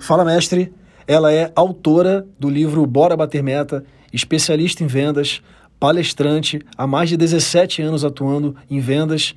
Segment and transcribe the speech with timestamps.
[0.00, 0.72] Fala Mestre,
[1.06, 5.42] ela é autora do livro Bora Bater Meta, especialista em vendas,
[5.78, 9.34] palestrante, há mais de 17 anos atuando em vendas,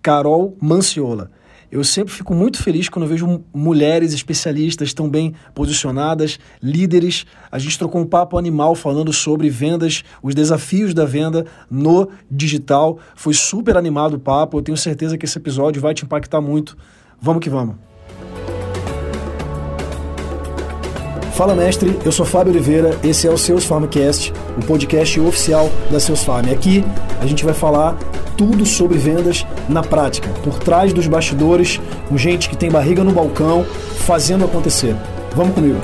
[0.00, 1.32] Carol Manciola.
[1.70, 7.26] Eu sempre fico muito feliz quando vejo mulheres especialistas tão bem posicionadas, líderes.
[7.50, 13.00] A gente trocou um papo animal falando sobre vendas, os desafios da venda no digital.
[13.16, 14.58] Foi super animado o papo.
[14.58, 16.76] Eu tenho certeza que esse episódio vai te impactar muito.
[17.20, 17.93] Vamos que vamos.
[21.34, 25.98] Fala mestre, eu sou Fábio Oliveira, esse é o Seus Farmcast, o podcast oficial da
[25.98, 26.48] Seus Farm.
[26.48, 26.84] Aqui
[27.20, 27.98] a gente vai falar
[28.38, 33.10] tudo sobre vendas na prática, por trás dos bastidores, com gente que tem barriga no
[33.10, 33.64] balcão,
[34.06, 34.94] fazendo acontecer.
[35.34, 35.80] Vamos comigo.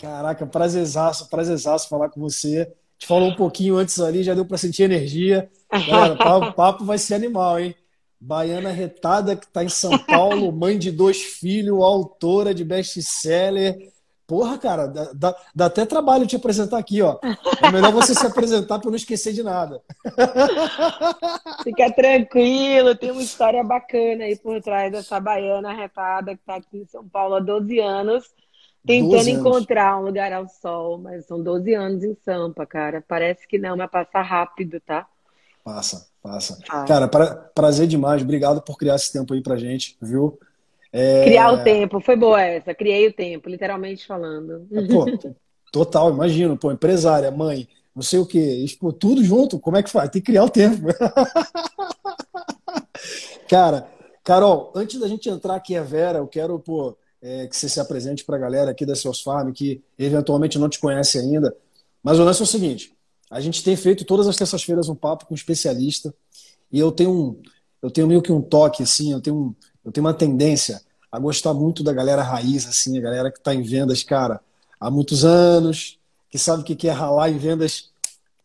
[0.00, 2.72] Caraca, prazerzaço, prazerzaço falar com você.
[2.96, 5.50] Te falou um pouquinho antes ali, já deu para sentir energia.
[5.68, 6.14] Galera,
[6.46, 7.74] o papo vai ser animal, hein?
[8.20, 13.92] Baiana retada que está em São Paulo, mãe de dois filhos, autora de best-seller.
[14.26, 17.18] Porra, cara, dá, dá, dá, até trabalho te apresentar aqui, ó.
[17.62, 19.80] É melhor você se apresentar para não esquecer de nada.
[21.64, 26.76] Fica tranquilo, tem uma história bacana aí por trás dessa baiana retada que está aqui
[26.76, 28.30] em São Paulo há 12 anos,
[28.84, 33.02] tentando encontrar um lugar ao sol, mas são 12 anos em Sampa, cara.
[33.08, 35.06] Parece que não, mas passa rápido, tá?
[35.68, 36.58] Passa, passa.
[36.66, 36.84] Ah.
[36.84, 38.22] Cara, pra, prazer demais.
[38.22, 40.38] Obrigado por criar esse tempo aí pra gente, viu?
[40.90, 41.24] É...
[41.24, 42.74] Criar o tempo, foi boa essa.
[42.74, 44.66] Criei o tempo, literalmente falando.
[44.72, 45.04] É, pô,
[45.70, 49.90] total, imagino, pô, empresária, mãe, não sei o quê, pô, tudo junto, como é que
[49.90, 50.08] faz?
[50.08, 50.86] Tem que criar o tempo.
[53.46, 53.86] Cara,
[54.24, 57.78] Carol, antes da gente entrar aqui a Vera, eu quero, pô, é, que você se
[57.78, 61.54] apresente pra galera aqui da Seus Farm, que eventualmente não te conhece ainda.
[62.02, 62.96] Mas o lance é o seguinte:
[63.30, 66.14] a gente tem feito todas as terças-feiras um papo com um especialista
[66.72, 67.42] e eu tenho um,
[67.82, 69.54] eu tenho meio que um toque assim, eu tenho, um,
[69.84, 73.54] eu tenho uma tendência a gostar muito da galera raiz assim, a galera que está
[73.54, 74.40] em vendas, cara,
[74.78, 75.98] há muitos anos,
[76.30, 77.90] que sabe o que é ralar em vendas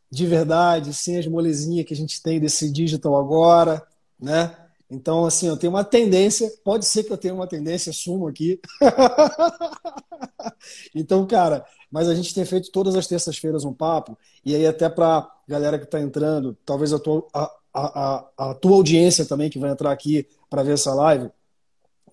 [0.10, 3.86] de verdade, sem as molezinhas que a gente tem desse digital agora,
[4.20, 4.56] né?
[4.94, 8.62] Então, assim, eu tenho uma tendência, pode ser que eu tenha uma tendência, assumo aqui.
[10.94, 14.16] então, cara, mas a gente tem feito todas as terças-feiras um papo,
[14.46, 18.76] e aí até para galera que está entrando, talvez a tua, a, a, a, tua
[18.76, 21.32] audiência também que vai entrar aqui para ver essa live,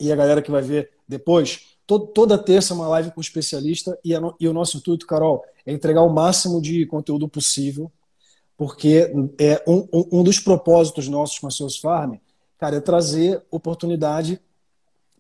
[0.01, 4.49] e a galera que vai ver depois, toda terça uma live com especialista, e, e
[4.49, 7.93] o nosso intuito, Carol, é entregar o máximo de conteúdo possível,
[8.57, 12.17] porque é um, um, um dos propósitos nossos com a Seus Farm,
[12.61, 14.39] cara, é trazer oportunidade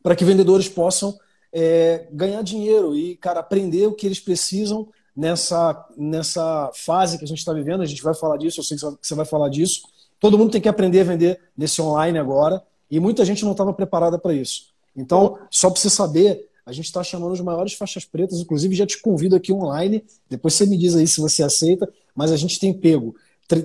[0.02, 1.18] para que vendedores possam
[1.50, 4.86] é, ganhar dinheiro e, cara, aprender o que eles precisam
[5.16, 7.80] nessa, nessa fase que a gente está vivendo.
[7.80, 9.80] A gente vai falar disso, eu sei que você vai falar disso.
[10.20, 13.72] Todo mundo tem que aprender a vender nesse online agora e muita gente não estava
[13.72, 14.66] preparada para isso.
[14.94, 18.86] Então, só para você saber, a gente está chamando os maiores faixas pretas, inclusive já
[18.86, 20.04] te convido aqui online.
[20.28, 23.14] Depois você me diz aí se você aceita, mas a gente tem pego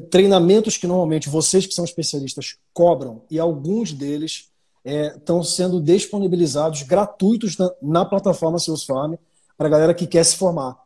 [0.10, 4.50] treinamentos que normalmente vocês que são especialistas cobram e alguns deles
[4.84, 9.16] estão é, sendo disponibilizados gratuitos na, na plataforma Seus Farm
[9.58, 10.78] para a galera que quer se formar.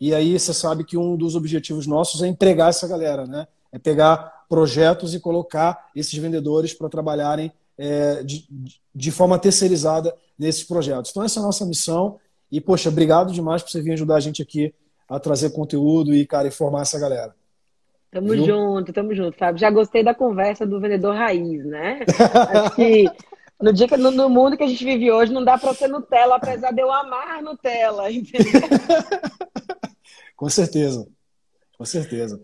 [0.00, 3.46] E aí você sabe que um dos objetivos nossos é empregar essa galera, né?
[3.72, 8.46] É pegar projetos e colocar esses vendedores para trabalharem é, de,
[8.94, 11.10] de forma terceirizada nesses projetos.
[11.10, 12.18] Então essa é a nossa missão.
[12.50, 14.74] E, poxa, obrigado demais por você vir ajudar a gente aqui
[15.08, 17.34] a trazer conteúdo e, cara, informar essa galera.
[18.14, 18.44] Tamo Viu?
[18.46, 19.58] junto, tamo junto, Fábio.
[19.58, 21.98] Já gostei da conversa do vendedor raiz, né?
[22.48, 23.06] Acho que
[23.60, 25.88] no, dia que, no, no, mundo que a gente vive hoje, não dá para ser
[25.88, 28.52] Nutella, apesar de eu amar Nutella, entendeu?
[30.36, 31.08] Com certeza.
[31.76, 32.40] Com certeza.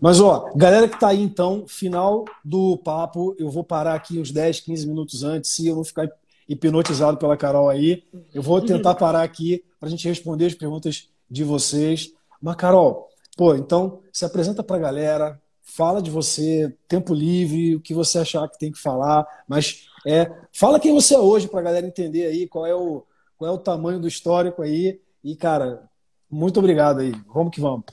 [0.00, 4.32] Mas, ó, galera que tá aí, então, final do papo, eu vou parar aqui uns
[4.32, 6.10] 10, 15 minutos antes, se eu não ficar
[6.48, 8.02] hipnotizado pela Carol aí.
[8.34, 12.12] Eu vou tentar parar aqui para a gente responder as perguntas de vocês.
[12.40, 17.80] Mas, Carol, pô, então, se apresenta para a galera, fala de você, tempo livre, o
[17.80, 21.60] que você achar que tem que falar, mas é, fala quem você é hoje para
[21.60, 23.04] a galera entender aí qual é, o,
[23.38, 25.00] qual é o tamanho do histórico aí.
[25.22, 25.88] E, cara,
[26.30, 27.12] muito obrigado aí.
[27.32, 27.84] Vamos que vamos.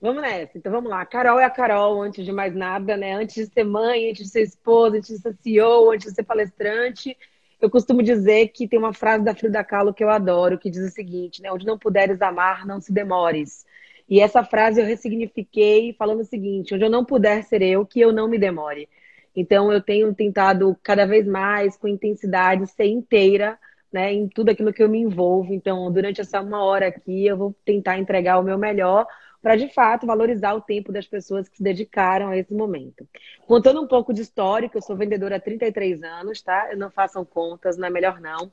[0.00, 0.58] Vamos nessa.
[0.58, 1.06] Então vamos lá.
[1.06, 3.14] Carol é a Carol, antes de mais nada, né?
[3.14, 6.24] Antes de ser mãe, antes de ser esposa, antes de ser CEO, antes de ser
[6.24, 7.16] palestrante.
[7.60, 10.82] Eu costumo dizer que tem uma frase da Frida Kahlo que eu adoro, que diz
[10.82, 11.52] o seguinte, né?
[11.52, 13.64] Onde não puderes amar, não se demores.
[14.12, 17.98] E essa frase eu ressignifiquei falando o seguinte: onde eu não puder ser eu, que
[17.98, 18.86] eu não me demore.
[19.34, 23.58] Então eu tenho tentado cada vez mais, com intensidade, ser inteira
[23.90, 25.54] né, em tudo aquilo que eu me envolvo.
[25.54, 29.06] Então, durante essa uma hora aqui, eu vou tentar entregar o meu melhor,
[29.42, 33.06] para de fato valorizar o tempo das pessoas que se dedicaram a esse momento.
[33.46, 36.68] Contando um pouco de histórico, eu sou vendedora há 33 anos, tá?
[36.70, 38.52] Eu não façam contas, não é melhor não.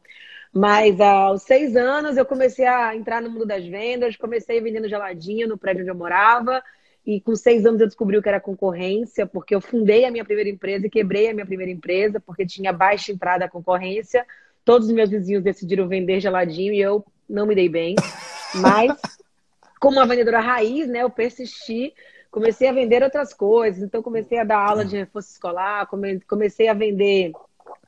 [0.51, 5.47] Mas aos seis anos eu comecei a entrar no mundo das vendas, comecei vendendo geladinho
[5.47, 6.63] no prédio onde eu morava.
[7.05, 10.25] E com seis anos eu descobri o que era concorrência, porque eu fundei a minha
[10.25, 14.25] primeira empresa e quebrei a minha primeira empresa, porque tinha baixa entrada à concorrência.
[14.65, 17.95] Todos os meus vizinhos decidiram vender geladinho e eu não me dei bem.
[18.55, 18.91] Mas,
[19.79, 21.93] como uma vendedora raiz, né, eu persisti,
[22.29, 23.81] comecei a vender outras coisas.
[23.81, 25.87] Então, comecei a dar aula de reforço escolar,
[26.27, 27.31] comecei a vender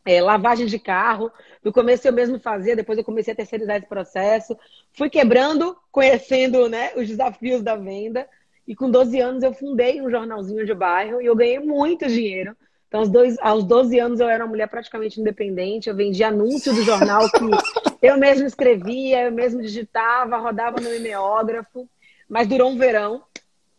[0.05, 1.31] é, lavagem de carro.
[1.63, 4.57] No começo eu mesmo fazia, depois eu comecei a terceirizar esse processo.
[4.93, 8.27] Fui quebrando, conhecendo né, os desafios da venda.
[8.67, 12.55] E com 12 anos eu fundei um jornalzinho de bairro e eu ganhei muito dinheiro.
[12.91, 15.88] Então, aos, dois, aos 12 anos eu era uma mulher praticamente independente.
[15.88, 21.88] Eu vendia anúncio do jornal que eu mesmo escrevia, eu mesmo digitava, rodava no mimeógrafo.
[22.27, 23.23] Mas durou um verão.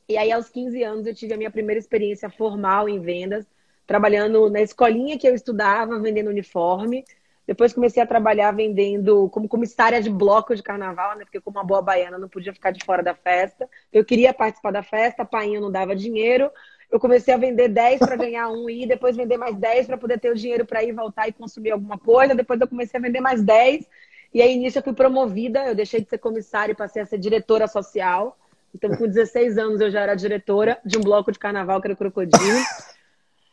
[0.08, 3.44] E aí, aos 15 anos, eu tive a minha primeira experiência formal em vendas,
[3.86, 7.04] trabalhando na escolinha que eu estudava, vendendo uniforme.
[7.46, 11.24] Depois comecei a trabalhar vendendo como comissária de bloco de carnaval, né?
[11.24, 13.68] Porque como uma boa baiana não podia ficar de fora da festa.
[13.92, 16.50] Eu queria participar da festa, a painha não dava dinheiro.
[16.92, 20.20] Eu comecei a vender 10 para ganhar um e depois vender mais 10 para poder
[20.20, 22.34] ter o dinheiro para ir voltar e consumir alguma coisa.
[22.34, 23.88] Depois eu comecei a vender mais 10.
[24.34, 25.64] E aí, nisso, eu fui promovida.
[25.64, 28.36] Eu deixei de ser comissária e passei a ser diretora social.
[28.74, 31.94] Então, com 16 anos, eu já era diretora de um bloco de carnaval que era
[31.94, 32.60] o Crocodilo.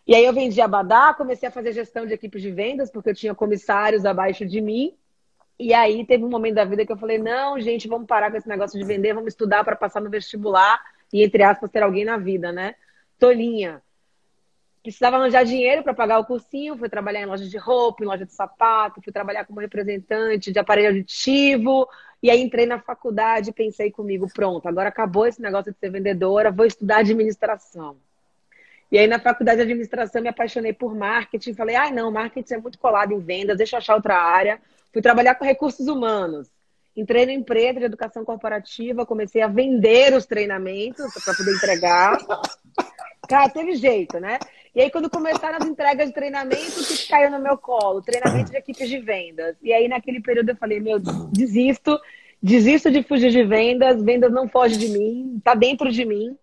[0.05, 3.15] E aí eu vendi abadá, comecei a fazer gestão de equipes de vendas, porque eu
[3.15, 4.93] tinha comissários abaixo de mim.
[5.57, 8.35] E aí teve um momento da vida que eu falei: não, gente, vamos parar com
[8.35, 10.81] esse negócio de vender, vamos estudar para passar no vestibular
[11.13, 12.75] e, entre aspas, ter alguém na vida, né?
[13.19, 13.81] Tolinha.
[14.81, 18.25] Precisava arranjar dinheiro para pagar o cursinho, fui trabalhar em loja de roupa, em loja
[18.25, 21.87] de sapato, fui trabalhar como representante de aparelho auditivo.
[22.23, 25.91] E aí entrei na faculdade e pensei comigo: pronto, agora acabou esse negócio de ser
[25.91, 27.97] vendedora, vou estudar administração.
[28.91, 31.53] E aí, na faculdade de administração, me apaixonei por marketing.
[31.53, 34.59] Falei, ai, ah, não, marketing é muito colado em vendas, deixa eu achar outra área.
[34.91, 36.49] Fui trabalhar com recursos humanos.
[36.97, 42.17] Entrei na empresa de educação corporativa, comecei a vender os treinamentos para poder entregar.
[43.29, 44.39] Cara, teve jeito, né?
[44.73, 48.01] E aí, quando começaram as entregas de treinamento, o que caiu no meu colo?
[48.01, 49.55] Treinamento de equipes de vendas.
[49.61, 50.99] E aí, naquele período, eu falei, meu,
[51.31, 51.99] desisto,
[52.41, 56.35] desisto de fugir de vendas, vendas não foge de mim, tá dentro de mim.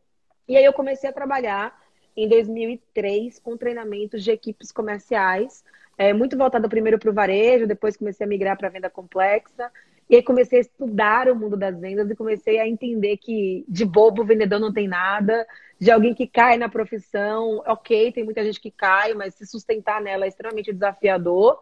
[0.47, 1.77] E aí, eu comecei a trabalhar
[2.17, 5.65] em 2003 com treinamentos de equipes comerciais,
[5.99, 9.73] é, muito voltado primeiro para o varejo, depois comecei a migrar para a venda complexa.
[10.09, 13.85] E aí comecei a estudar o mundo das vendas e comecei a entender que de
[13.85, 15.47] bobo o vendedor não tem nada,
[15.81, 20.01] de alguém que cai na profissão, ok, tem muita gente que cai, mas se sustentar
[20.01, 21.61] nela é extremamente desafiador.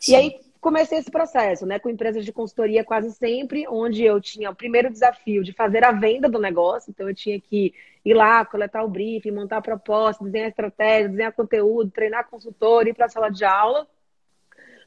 [0.00, 0.12] Sim.
[0.12, 4.50] E aí comecei esse processo, né, com empresas de consultoria quase sempre, onde eu tinha
[4.50, 7.72] o primeiro desafio de fazer a venda do negócio, então eu tinha que
[8.04, 12.94] ir lá, coletar o briefing, montar a proposta, desenhar estratégia, desenhar conteúdo, treinar consultor, ir
[12.94, 13.86] para a sala de aula.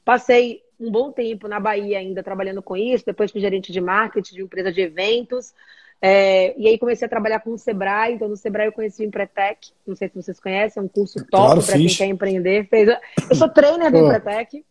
[0.04, 4.36] Passei um bom tempo na Bahia ainda trabalhando com isso, depois fui gerente de marketing
[4.36, 5.54] de empresa de eventos,
[6.00, 9.06] é, e aí comecei a trabalhar com o Sebrae, então no Sebrae eu conheci o
[9.06, 12.68] Empretec, não sei se vocês conhecem, é um curso top claro, para quem quer empreender.
[13.30, 14.64] Eu sou trainer do Empretec,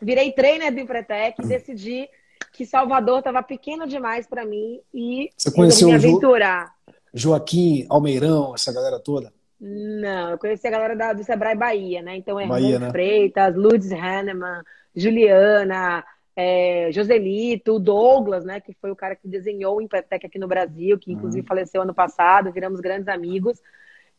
[0.00, 2.08] virei trainer do Empretec e decidi
[2.52, 6.74] que Salvador estava pequeno demais para mim e Você conheceu me aventurar.
[7.14, 9.32] Jo Joaquim Almeirão, essa galera toda?
[9.60, 12.16] Não, eu conheci a galera da, do Sebrae Bahia, né?
[12.16, 12.90] Então, Bahia, né?
[12.90, 14.62] Freitas, Lourdes Hanneman,
[14.94, 16.04] Juliana,
[16.36, 18.60] é, Joselito, Douglas, né?
[18.60, 21.46] Que foi o cara que desenhou o Empretec aqui no Brasil, que inclusive uhum.
[21.46, 23.60] faleceu ano passado, viramos grandes amigos.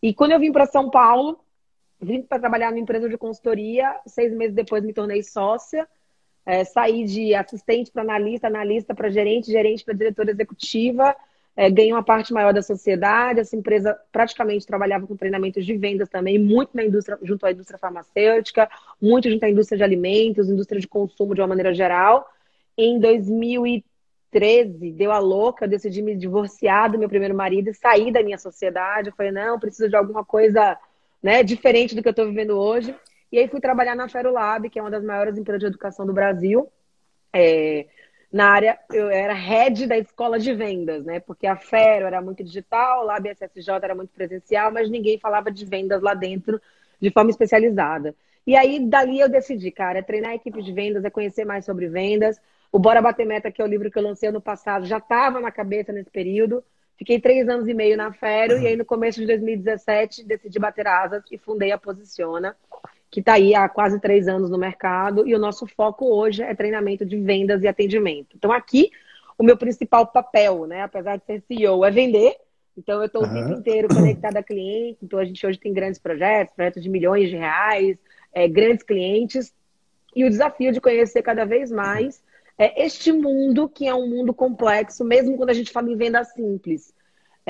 [0.01, 1.39] E quando eu vim para São Paulo,
[2.01, 3.95] vim para trabalhar numa empresa de consultoria.
[4.05, 5.87] Seis meses depois me tornei sócia.
[6.45, 11.15] É, saí de assistente para analista, analista para gerente, gerente para diretora executiva.
[11.59, 13.41] É, ganhei uma parte maior da sociedade.
[13.41, 17.77] Essa empresa praticamente trabalhava com treinamentos de vendas também, muito na indústria, junto à indústria
[17.77, 18.69] farmacêutica,
[19.01, 22.25] muito junto à indústria de alimentos, indústria de consumo de uma maneira geral.
[22.77, 28.09] Em 2013, deu a louca, eu decidi me divorciar do meu primeiro marido e sair
[28.09, 29.09] da minha sociedade.
[29.09, 30.77] Eu falei, não, preciso de alguma coisa
[31.21, 32.95] né, diferente do que eu estou vivendo hoje.
[33.29, 36.13] E aí fui trabalhar na Ferulab, que é uma das maiores empresas de educação do
[36.13, 36.71] Brasil.
[37.33, 37.85] É,
[38.31, 41.19] na área, eu era head da escola de vendas, né?
[41.19, 45.51] Porque a Fero era muito digital, lá a BSSJ era muito presencial, mas ninguém falava
[45.51, 46.61] de vendas lá dentro
[47.01, 48.13] de forma especializada.
[48.45, 51.65] E aí, dali eu decidi, cara, é treinar a equipe de vendas, é conhecer mais
[51.65, 52.39] sobre vendas.
[52.71, 55.39] O Bora Bater Meta, que é o livro que eu lancei ano passado, já estava
[55.39, 56.63] na cabeça nesse período.
[56.97, 58.61] Fiquei três anos e meio na Fero uhum.
[58.61, 62.55] e aí no começo de 2017 decidi bater asas e fundei a Posiciona,
[63.09, 66.53] que está aí há quase três anos no mercado e o nosso foco hoje é
[66.53, 68.35] treinamento de vendas e atendimento.
[68.35, 68.91] Então aqui
[69.39, 72.35] o meu principal papel, né, apesar de ser CEO, é vender.
[72.77, 73.29] Então, eu estou uhum.
[73.29, 74.99] o tempo inteiro conectada a cliente.
[75.01, 77.97] Então, a gente hoje tem grandes projetos, projetos de milhões de reais,
[78.33, 79.53] é, grandes clientes.
[80.15, 82.21] E o desafio de conhecer cada vez mais
[82.57, 86.23] é este mundo, que é um mundo complexo, mesmo quando a gente fala em venda
[86.23, 86.93] simples.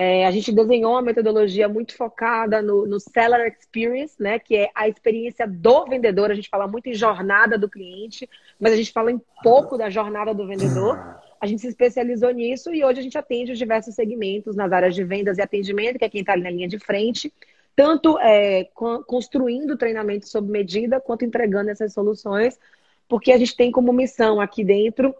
[0.01, 4.70] É, a gente desenhou uma metodologia muito focada no, no, Seller Experience, né, que é
[4.74, 6.32] a experiência do vendedor.
[6.32, 9.89] A gente fala muito em jornada do cliente, mas a gente fala em pouco da
[9.89, 11.20] jornada do vendedor.
[11.41, 14.96] A gente se especializou nisso e hoje a gente atende os diversos segmentos nas áreas
[14.96, 17.34] de vendas e atendimento, que é quem está ali na linha de frente,
[17.75, 18.70] tanto é,
[19.06, 22.58] construindo treinamento sob medida, quanto entregando essas soluções,
[23.06, 25.13] porque a gente tem como missão aqui dentro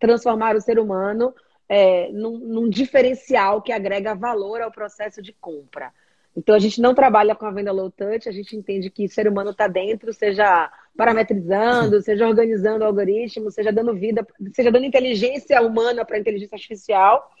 [0.00, 1.32] transformar o ser humano
[1.68, 5.92] é, num, num diferencial que agrega valor ao processo de compra.
[6.36, 9.08] Então, a gente não trabalha com a venda low touch, a gente entende que o
[9.08, 14.84] ser humano está dentro, seja parametrizando, seja organizando o algoritmo, seja dando vida, seja dando
[14.84, 17.32] inteligência humana para inteligência artificial.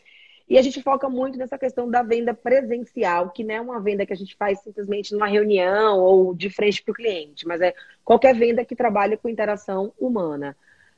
[0.48, 4.06] E a gente foca muito nessa questão da venda presencial, que não é uma venda
[4.06, 7.74] que a gente faz simplesmente numa reunião ou de frente para o cliente, mas é
[8.04, 10.56] qualquer venda que trabalhe com interação humana.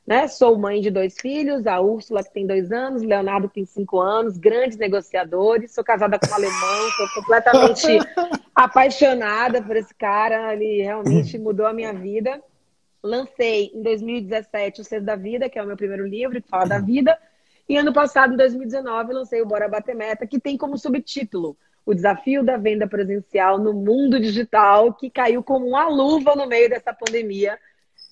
[0.09, 0.27] Né?
[0.27, 3.65] Sou mãe de dois filhos, a Úrsula que tem dois anos, o Leonardo que tem
[3.65, 5.71] cinco anos, grandes negociadores.
[5.71, 7.85] Sou casada com um alemão, sou completamente
[8.55, 10.51] apaixonada por esse cara.
[10.55, 12.41] Ele realmente mudou a minha vida.
[13.03, 16.65] Lancei em 2017 O Cedo da Vida, que é o meu primeiro livro que fala
[16.65, 17.15] da vida.
[17.69, 21.93] E ano passado, em 2019, lancei o Bora Bater Meta, que tem como subtítulo o
[21.93, 26.91] desafio da venda presencial no mundo digital, que caiu como uma luva no meio dessa
[26.93, 27.59] pandemia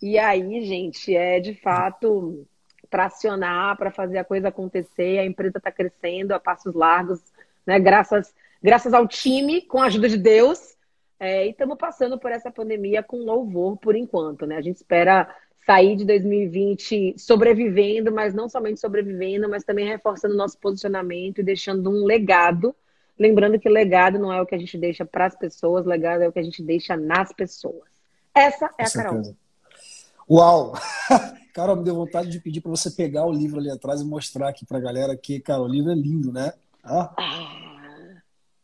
[0.02, 2.46] e aí, gente, é de fato
[2.90, 5.20] tracionar para fazer a coisa acontecer.
[5.20, 7.22] A empresa está crescendo a passos largos,
[7.66, 7.80] né?
[7.80, 10.78] Graças, graças ao time, com a ajuda de Deus.
[11.20, 14.56] É, e estamos passando por essa pandemia com louvor por enquanto, né?
[14.58, 15.28] A gente espera
[15.66, 21.90] sair de 2020 sobrevivendo, mas não somente sobrevivendo, mas também reforçando nosso posicionamento e deixando
[21.90, 22.74] um legado.
[23.20, 26.28] Lembrando que legado não é o que a gente deixa para as pessoas, legado é
[26.28, 27.90] o que a gente deixa nas pessoas.
[28.34, 29.36] Essa é a Carol.
[30.30, 30.74] Uau!
[31.54, 34.50] Carol, me deu vontade de pedir para você pegar o livro ali atrás e mostrar
[34.50, 36.54] aqui para a galera que, cara, o livro é lindo, né?
[36.84, 37.14] Ah.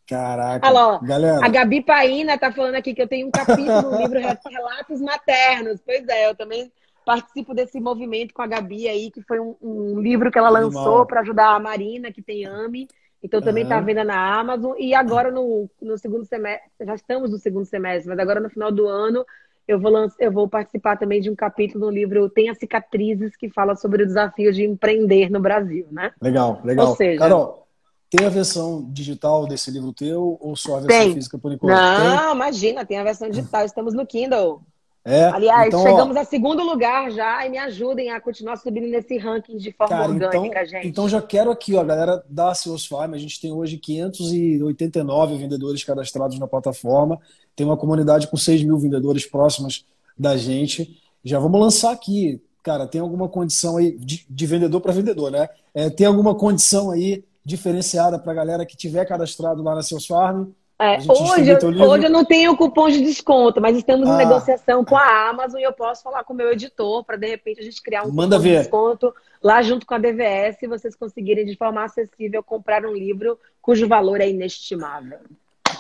[0.06, 0.68] Caraca.
[0.68, 1.44] Alô, galera.
[1.44, 5.82] A Gabi Paina tá falando aqui que eu tenho um capítulo no livro Relatos Maternos.
[5.84, 6.72] Pois é, eu também
[7.06, 11.06] participo desse movimento com a Gabi aí, que foi um, um livro que ela lançou
[11.06, 12.88] para ajudar a Marina, que tem AME.
[13.24, 13.82] Então também está uhum.
[13.82, 14.74] à venda na Amazon.
[14.78, 18.72] E agora no, no segundo semestre, já estamos no segundo semestre, mas agora no final
[18.72, 19.26] do ano
[19.68, 23.36] eu vou, lançar, eu vou participar também de um capítulo no livro Tem as Cicatrizes,
[23.36, 26.12] que fala sobre o desafio de empreender no Brasil, né?
[26.22, 26.90] Legal, legal.
[26.90, 27.68] Ou seja, Carol,
[28.10, 31.14] tem a versão digital desse livro teu ou só a versão tem.
[31.14, 31.74] física por enquanto?
[31.74, 32.36] Não, tem?
[32.36, 33.66] imagina, tem a versão digital.
[33.66, 34.62] Estamos no Kindle.
[35.06, 38.88] É, Aliás, então, chegamos ó, a segundo lugar já e me ajudem a continuar subindo
[38.88, 40.88] nesse ranking de forma cara, orgânica, então, gente.
[40.88, 45.84] Então já quero aqui, ó, galera da Seus Farm, a gente tem hoje 589 vendedores
[45.84, 47.20] cadastrados na plataforma,
[47.54, 49.86] tem uma comunidade com 6 mil vendedores próximos
[50.18, 50.98] da gente.
[51.22, 55.50] Já vamos lançar aqui, cara, tem alguma condição aí de, de vendedor para vendedor, né?
[55.74, 60.06] É, tem alguma condição aí diferenciada para a galera que tiver cadastrado lá na Seus
[60.06, 60.48] Farm?
[60.80, 64.16] É, hoje, eu, hoje eu não tenho cupom de desconto, mas estamos ah.
[64.16, 67.28] em negociação com a Amazon e eu posso falar com o meu editor para de
[67.28, 68.56] repente a gente criar um Manda cupom ver.
[68.56, 72.94] de desconto lá junto com a DVS e vocês conseguirem de forma acessível comprar um
[72.94, 75.20] livro cujo valor é inestimável.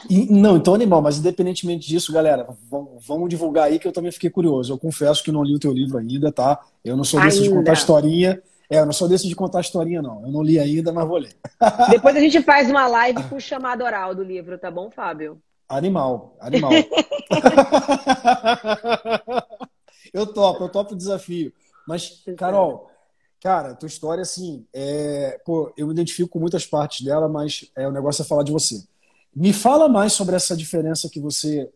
[0.09, 2.47] E, não, então animal, mas independentemente disso, galera,
[3.07, 4.73] vamos, divulgar aí que eu também fiquei curioso.
[4.73, 6.59] Eu confesso que não li o teu livro ainda, tá?
[6.83, 7.49] Eu não sou desse ainda.
[7.49, 8.41] de contar historinha.
[8.69, 10.25] É, eu não sou desse de contar historinha, não.
[10.25, 11.35] Eu não li ainda, mas vou ler.
[11.89, 15.41] Depois a gente faz uma live com o chamado oral do livro, tá bom, Fábio?
[15.67, 16.71] Animal, animal.
[20.13, 21.51] eu topo, eu topo o desafio.
[21.87, 22.89] Mas, Carol,
[23.41, 25.39] cara, tua história, assim, é...
[25.45, 28.51] Pô, eu me identifico com muitas partes dela, mas é, o negócio é falar de
[28.51, 28.83] você.
[29.35, 31.69] Me fala mais sobre essa diferença que você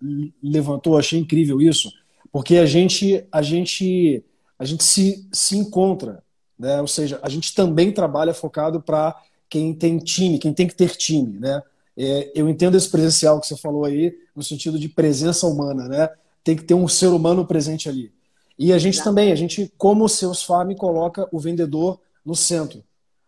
[0.43, 1.91] levantou, achei incrível isso,
[2.31, 4.23] porque a gente, a gente,
[4.59, 6.23] a gente se, se encontra
[6.57, 6.81] né?
[6.81, 9.15] Ou seja, a gente também trabalha focado para
[9.49, 11.61] quem tem time, quem tem que ter time, né?
[11.95, 16.09] É, eu entendo esse presencial que você falou aí, no sentido de presença humana, né?
[16.43, 18.11] Tem que ter um ser humano presente ali.
[18.57, 22.83] E a gente também, a gente, como o Seus Farm, coloca o vendedor no centro.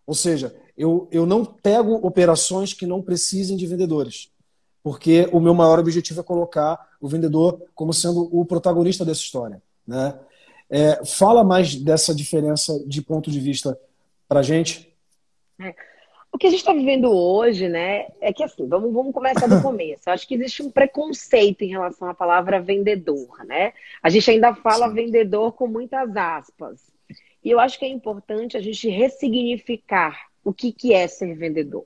[0.06, 4.32] Ou seja, eu, eu não pego operações que não precisem de vendedores,
[4.82, 9.62] porque o meu maior objetivo é colocar o vendedor como sendo o protagonista dessa história.
[9.86, 10.18] Né?
[10.70, 13.78] É, fala mais dessa diferença de ponto de vista
[14.28, 14.94] para a gente.
[15.60, 15.74] É.
[16.32, 19.62] O que a gente está vivendo hoje, né, é que assim, vamos, vamos começar do
[19.64, 20.04] começo.
[20.08, 23.74] Eu acho que existe um preconceito em relação à palavra vendedor, né?
[24.02, 24.94] A gente ainda fala Sim.
[24.94, 26.80] vendedor com muitas aspas.
[27.44, 31.86] E eu acho que é importante a gente ressignificar o que, que é ser vendedor.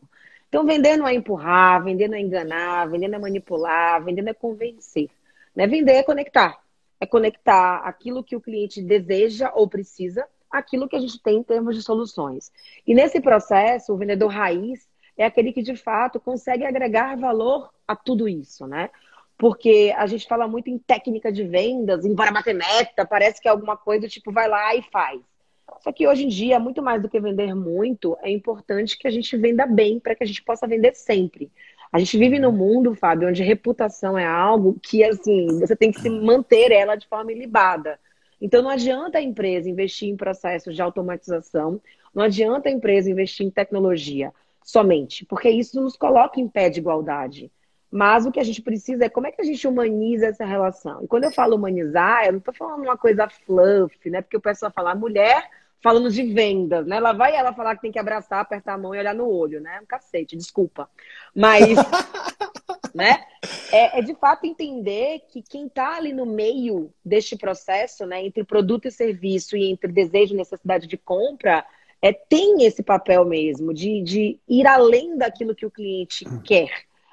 [0.49, 4.29] Então, vender não é empurrar, vender não é enganar, vender não é manipular, vender não
[4.29, 5.09] é convencer.
[5.55, 5.65] Né?
[5.65, 6.62] Vender é conectar.
[7.03, 11.43] É conectar aquilo que o cliente deseja ou precisa, aquilo que a gente tem em
[11.43, 12.49] termos de soluções.
[12.87, 17.93] E nesse processo, o vendedor raiz é aquele que de fato consegue agregar valor a
[17.93, 18.89] tudo isso, né?
[19.37, 23.51] Porque a gente fala muito em técnica de vendas, embora bater meta, parece que é
[23.51, 25.19] alguma coisa tipo vai lá e faz.
[25.81, 29.11] Só que hoje em dia, muito mais do que vender muito, é importante que a
[29.11, 31.51] gente venda bem para que a gente possa vender sempre.
[31.93, 36.01] A gente vive num mundo, Fábio, onde reputação é algo que, assim, você tem que
[36.01, 37.99] se manter ela de forma ilibada.
[38.41, 41.79] Então, não adianta a empresa investir em processos de automatização,
[42.11, 44.33] não adianta a empresa investir em tecnologia
[44.63, 47.51] somente, porque isso nos coloca em pé de igualdade.
[47.91, 51.03] Mas o que a gente precisa é como é que a gente humaniza essa relação.
[51.03, 54.19] E quando eu falo humanizar, eu não estou falando uma coisa fluff, né?
[54.19, 55.47] Porque o pessoal fala, mulher
[55.83, 56.97] falando de vendas, né?
[56.97, 59.59] Lá vai ela falar que tem que abraçar, apertar a mão e olhar no olho,
[59.59, 59.81] né?
[59.83, 60.89] Um cacete, desculpa.
[61.35, 61.77] Mas,
[62.95, 63.25] né?
[63.69, 68.25] É, é, de fato entender que quem está ali no meio deste processo, né?
[68.25, 71.65] Entre produto e serviço e entre desejo e necessidade de compra,
[72.01, 76.69] é, tem esse papel mesmo de, de ir além daquilo que o cliente quer.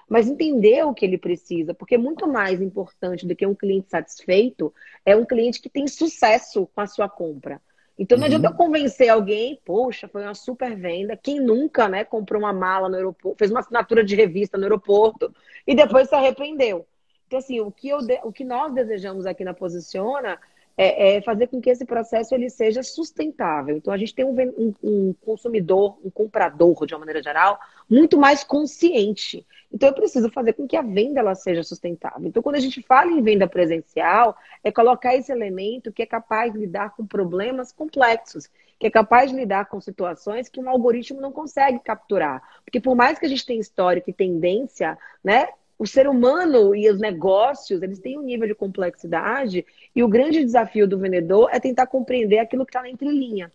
[0.09, 4.73] Mas entender o que ele precisa, porque muito mais importante do que um cliente satisfeito
[5.05, 7.61] é um cliente que tem sucesso com a sua compra.
[8.00, 8.35] Então não uhum.
[8.35, 11.19] adianta eu convencer alguém, poxa, foi uma super venda.
[11.19, 15.30] Quem nunca, né, comprou uma mala no aeroporto, fez uma assinatura de revista no aeroporto
[15.66, 16.87] e depois se arrependeu.
[17.26, 20.40] Então, assim, o que, eu, o que nós desejamos aqui na Posiciona
[20.77, 23.77] é, é, fazer com que esse processo ele seja sustentável.
[23.77, 27.59] Então, a gente tem um, um, um, consumidor, um comprador, de uma maneira geral,
[27.89, 29.47] muito mais consciente.
[29.73, 32.27] Então, eu preciso fazer com que a venda ela seja sustentável.
[32.27, 36.53] Então, quando a gente fala em venda presencial, é colocar esse elemento que é capaz
[36.53, 38.49] de lidar com problemas complexos,
[38.79, 42.43] que é capaz de lidar com situações que um algoritmo não consegue capturar.
[42.65, 45.49] Porque por mais que a gente tenha histórico e tendência, né,
[45.81, 49.65] o ser humano e os negócios, eles têm um nível de complexidade
[49.97, 53.51] e o grande desafio do vendedor é tentar compreender aquilo que está na entrelinha.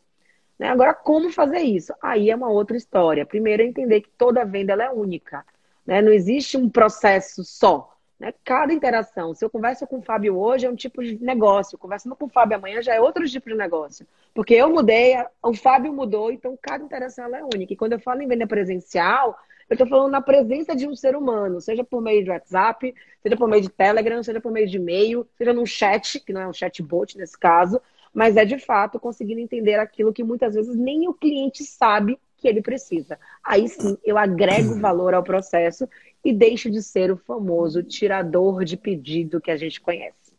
[0.58, 0.68] Né?
[0.70, 1.94] Agora, como fazer isso?
[2.02, 3.28] Aí é uma outra história.
[3.28, 5.46] Primeiro é entender que toda venda é única.
[5.86, 6.02] Né?
[6.02, 7.96] Não existe um processo só.
[8.20, 8.34] Né?
[8.44, 9.36] Cada interação.
[9.36, 11.78] Se eu converso com o Fábio hoje, é um tipo de negócio.
[11.78, 14.04] Conversando com o Fábio amanhã já é outro tipo de negócio.
[14.34, 17.72] Porque eu mudei, o Fábio mudou, então cada interação é única.
[17.72, 19.38] E quando eu falo em venda presencial,
[19.70, 23.36] eu estou falando na presença de um ser humano, seja por meio de WhatsApp, seja
[23.36, 26.48] por meio de Telegram, seja por meio de e-mail, seja num chat, que não é
[26.48, 27.82] um chatbot nesse caso,
[28.14, 32.48] mas é de fato conseguindo entender aquilo que muitas vezes nem o cliente sabe que
[32.48, 33.18] ele precisa.
[33.44, 35.88] Aí sim, eu agrego valor ao processo
[36.24, 40.34] e deixo de ser o famoso tirador de pedido que a gente conhece.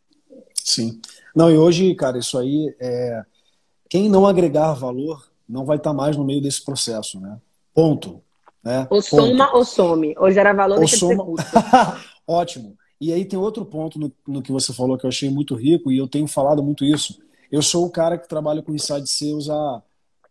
[0.55, 1.01] Sim.
[1.35, 3.23] Não, e hoje, cara, isso aí é.
[3.89, 7.39] Quem não agregar valor não vai estar mais no meio desse processo, né?
[7.73, 8.21] Ponto.
[8.67, 8.85] Né?
[8.91, 10.13] Ou soma ou some.
[10.19, 11.25] Ou gera valor ou soma...
[12.27, 12.77] Ótimo.
[13.01, 15.93] E aí tem outro ponto no, no, que você falou que eu achei muito rico
[15.93, 17.17] e eu tenho falado muito isso.
[17.53, 19.81] Eu sou o cara que trabalha com Inside Sales há,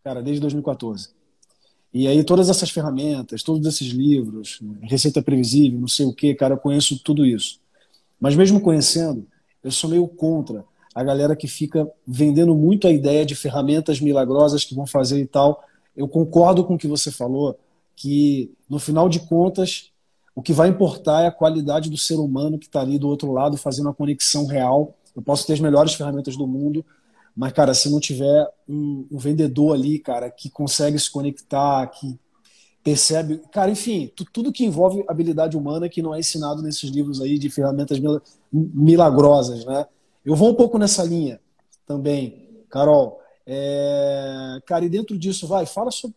[0.04, 1.08] cara, desde 2014.
[1.94, 6.56] E aí todas essas ferramentas, todos esses livros, receita previsível, não sei o que, cara,
[6.56, 7.58] eu conheço tudo isso.
[8.20, 9.26] Mas mesmo conhecendo,
[9.64, 10.62] eu sou meio contra
[10.94, 15.26] a galera que fica vendendo muito a ideia de ferramentas milagrosas que vão fazer e
[15.26, 15.64] tal.
[15.96, 17.58] Eu concordo com o que você falou,
[17.96, 19.90] que, no final de contas,
[20.34, 23.32] o que vai importar é a qualidade do ser humano que está ali do outro
[23.32, 24.94] lado fazendo a conexão real.
[25.16, 26.84] Eu posso ter as melhores ferramentas do mundo,
[27.34, 32.18] mas, cara, se não tiver um, um vendedor ali, cara, que consegue se conectar, que
[32.84, 33.42] percebe.
[33.50, 37.48] Cara, enfim, tudo que envolve habilidade humana que não é ensinado nesses livros aí de
[37.48, 37.98] ferramentas
[38.52, 39.86] milagrosas, né?
[40.24, 41.40] Eu vou um pouco nessa linha
[41.86, 43.20] também, Carol.
[43.46, 44.60] É...
[44.66, 46.16] Cara, e dentro disso, vai, fala sobre,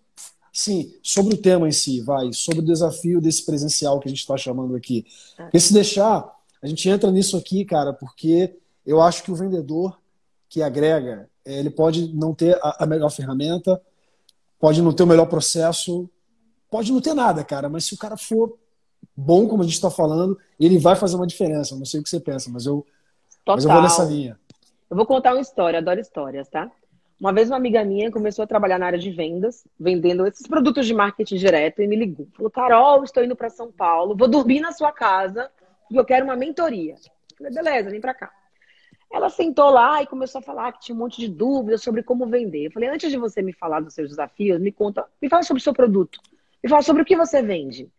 [0.52, 4.20] Sim, sobre o tema em si, vai, sobre o desafio desse presencial que a gente
[4.20, 5.06] está chamando aqui.
[5.38, 5.44] É.
[5.44, 6.30] Porque se deixar,
[6.62, 10.00] a gente entra nisso aqui, cara, porque eu acho que o vendedor
[10.50, 13.80] que agrega, é, ele pode não ter a, melhor ferramenta,
[14.60, 16.10] pode não ter o melhor processo,
[16.70, 18.58] pode não ter nada, cara, mas se o cara for
[19.16, 21.76] bom, como a gente está falando, ele vai fazer uma diferença.
[21.76, 22.86] Não sei o que você pensa, mas eu,
[23.46, 24.40] mas eu vou nessa linha.
[24.90, 26.72] Eu vou contar uma história, adoro histórias, tá?
[27.20, 30.88] Uma vez uma amiga minha começou a trabalhar na área de vendas, vendendo esses produtos
[30.88, 32.28] de marketing direto, e me ligou.
[32.34, 35.52] Falou, Carol, estou indo para São Paulo, vou dormir na sua casa,
[35.82, 36.96] porque eu quero uma mentoria.
[37.38, 38.32] Falei, beleza, vem para cá.
[39.12, 42.26] Ela sentou lá e começou a falar que tinha um monte de dúvidas sobre como
[42.26, 42.68] vender.
[42.68, 45.60] Eu falei, antes de você me falar dos seus desafios, me conta, me fala sobre
[45.60, 46.22] o seu produto.
[46.64, 47.90] Me fala sobre o que você vende.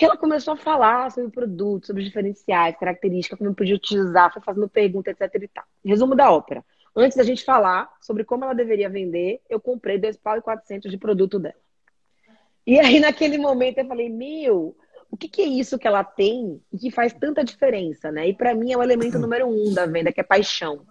[0.00, 3.74] E ela começou a falar sobre o produto, sobre os diferenciais, características, como eu podia
[3.74, 5.64] utilizar, foi fazendo perguntas, etc e tal.
[5.84, 6.64] Resumo da ópera.
[6.96, 10.90] Antes da gente falar sobre como ela deveria vender, eu comprei dois pau e quatrocentos
[10.90, 11.54] de produto dela.
[12.66, 14.76] E aí, naquele momento, eu falei, meu,
[15.10, 18.28] o que, que é isso que ela tem e que faz tanta diferença, né?
[18.28, 20.86] E para mim é o elemento número um da venda, que é paixão.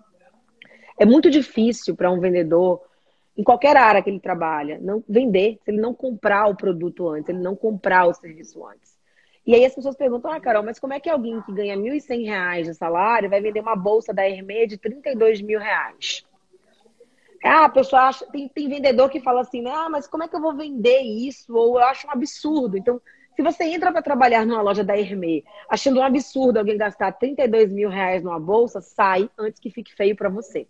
[0.97, 2.81] É muito difícil para um vendedor,
[3.35, 7.29] em qualquer área que ele trabalha, não vender se ele não comprar o produto antes,
[7.29, 8.92] ele não comprar o serviço antes.
[9.45, 11.82] E aí as pessoas perguntam, ah, Carol, mas como é que alguém que ganha R$
[11.82, 16.25] 1.100 de salário vai vender uma bolsa da Hermès de 32 mil reais?
[17.43, 20.36] Ah, a pessoa acha, tem, tem vendedor que fala assim, ah, mas como é que
[20.36, 21.53] eu vou vender isso?
[21.53, 22.77] Ou eu acho um absurdo.
[22.77, 23.01] Então,
[23.36, 27.69] se você entra para trabalhar numa loja da Hermès, achando um absurdo alguém gastar 32
[27.73, 30.65] mil reais numa bolsa, sai antes que fique feio para você.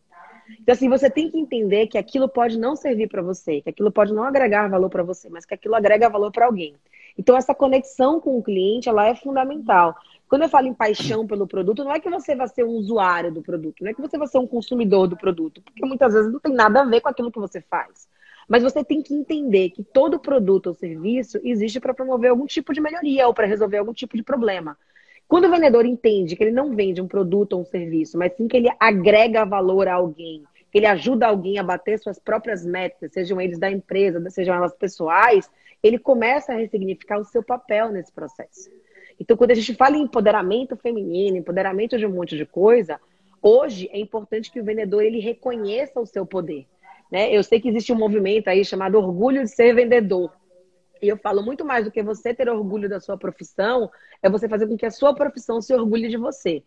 [0.60, 3.92] Então, assim, você tem que entender que aquilo pode não servir para você, que aquilo
[3.92, 6.76] pode não agregar valor para você, mas que aquilo agrega valor para alguém.
[7.18, 9.96] Então, essa conexão com o cliente, ela é fundamental.
[10.28, 13.32] Quando eu falo em paixão pelo produto, não é que você vai ser um usuário
[13.32, 16.32] do produto, não é que você vai ser um consumidor do produto, porque muitas vezes
[16.32, 18.08] não tem nada a ver com aquilo que você faz.
[18.48, 22.74] Mas você tem que entender que todo produto ou serviço existe para promover algum tipo
[22.74, 24.78] de melhoria ou para resolver algum tipo de problema.
[25.28, 28.48] Quando o vendedor entende que ele não vende um produto ou um serviço, mas sim
[28.48, 33.12] que ele agrega valor a alguém, que ele ajuda alguém a bater suas próprias metas,
[33.12, 35.50] sejam eles da empresa, sejam elas pessoais,
[35.84, 38.72] ele começa a ressignificar o seu papel nesse processo.
[39.20, 43.00] Então, quando a gente fala em empoderamento feminino, empoderamento de um monte de coisa,
[43.42, 46.66] hoje é importante que o vendedor ele reconheça o seu poder.
[47.12, 47.32] Né?
[47.32, 50.34] Eu sei que existe um movimento aí chamado orgulho de ser vendedor.
[51.02, 53.92] E eu falo muito mais do que você ter orgulho da sua profissão,
[54.22, 56.64] é você fazer com que a sua profissão se orgulhe de você.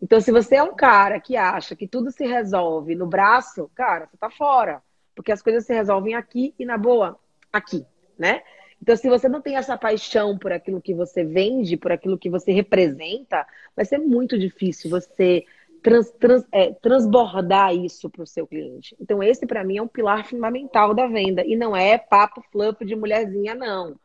[0.00, 4.06] Então, se você é um cara que acha que tudo se resolve no braço, cara,
[4.06, 4.82] você tá fora.
[5.14, 7.18] Porque as coisas se resolvem aqui e, na boa,
[7.52, 7.84] aqui,
[8.16, 8.42] né?
[8.80, 12.30] Então, se você não tem essa paixão por aquilo que você vende, por aquilo que
[12.30, 15.44] você representa, vai ser muito difícil você
[15.82, 18.96] trans, trans, é, transbordar isso para o seu cliente.
[19.00, 21.44] Então, esse, para mim, é um pilar fundamental da venda.
[21.44, 23.96] E não é papo fluff de mulherzinha, não.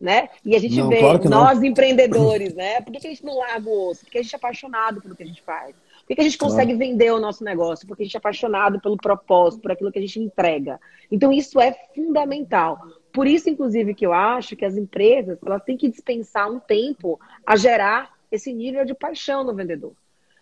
[0.00, 0.28] Né?
[0.44, 2.80] E a gente não, vê, claro nós empreendedores, né?
[2.80, 4.02] Por que, que a gente não larga o osso?
[4.02, 5.74] Porque a gente é apaixonado pelo que a gente faz.
[6.06, 6.78] Por que, a gente consegue claro.
[6.78, 7.84] vender o nosso negócio?
[7.84, 10.78] Porque a gente é apaixonado pelo propósito, por aquilo que a gente entrega.
[11.10, 12.80] Então, isso é fundamental.
[13.12, 17.18] Por isso, inclusive, que eu acho que as empresas elas têm que dispensar um tempo
[17.46, 19.92] a gerar esse nível de paixão no vendedor.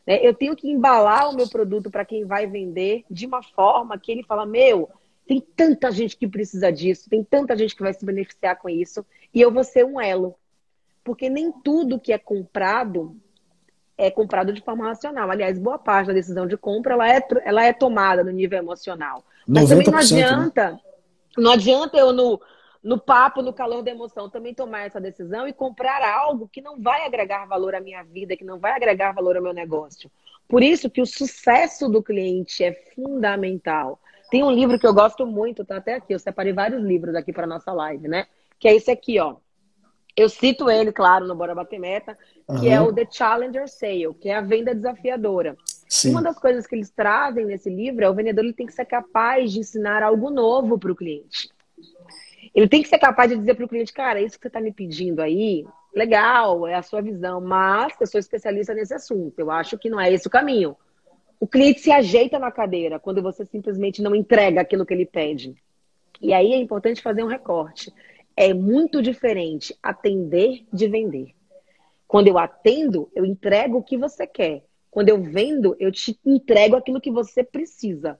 [0.07, 0.19] Né?
[0.23, 4.11] Eu tenho que embalar o meu produto para quem vai vender de uma forma que
[4.13, 4.89] ele fala: Meu,
[5.27, 9.05] tem tanta gente que precisa disso, tem tanta gente que vai se beneficiar com isso,
[9.35, 10.35] e eu vou ser um elo.
[11.03, 13.17] Porque nem tudo que é comprado
[13.99, 15.31] é comprado de forma racional.
[15.31, 19.25] Aliás, boa parte da decisão de compra ela é, ela é tomada no nível emocional.
[19.47, 19.99] Mas também não né?
[20.01, 20.81] adianta, né?
[21.39, 22.41] não adianta eu no,
[22.83, 26.81] no papo, no calor da emoção, também tomar essa decisão e comprar algo que não
[26.81, 30.11] vai agregar valor à minha vida, que não vai agregar valor ao meu negócio.
[30.49, 33.99] Por isso que o sucesso do cliente é fundamental.
[34.31, 37.33] Tem um livro que eu gosto muito, tá até aqui, eu separei vários livros aqui
[37.33, 38.27] para nossa live, né?
[38.59, 39.37] Que é esse aqui, ó.
[40.17, 42.73] Eu cito ele, claro, no Bora Bater Meta, que uhum.
[42.73, 45.57] é o The Challenger Sale, que é a venda desafiadora.
[45.89, 46.11] Sim.
[46.11, 48.87] Uma das coisas que eles trazem nesse livro é o vendedor ele tem que ser
[48.87, 51.51] capaz de ensinar algo novo para o cliente.
[52.57, 54.63] Ele tem que ser capaz de dizer para o cliente, cara, isso que você está
[54.63, 59.39] me pedindo aí, legal, é a sua visão, mas eu sou especialista nesse assunto.
[59.39, 60.75] Eu acho que não é esse o caminho.
[61.39, 65.55] O cliente se ajeita na cadeira quando você simplesmente não entrega aquilo que ele pede.
[66.19, 67.93] E aí é importante fazer um recorte.
[68.35, 71.35] É muito diferente atender de vender.
[72.09, 74.65] Quando eu atendo, eu entrego o que você quer.
[74.91, 78.19] Quando eu vendo, eu te entrego aquilo que você precisa.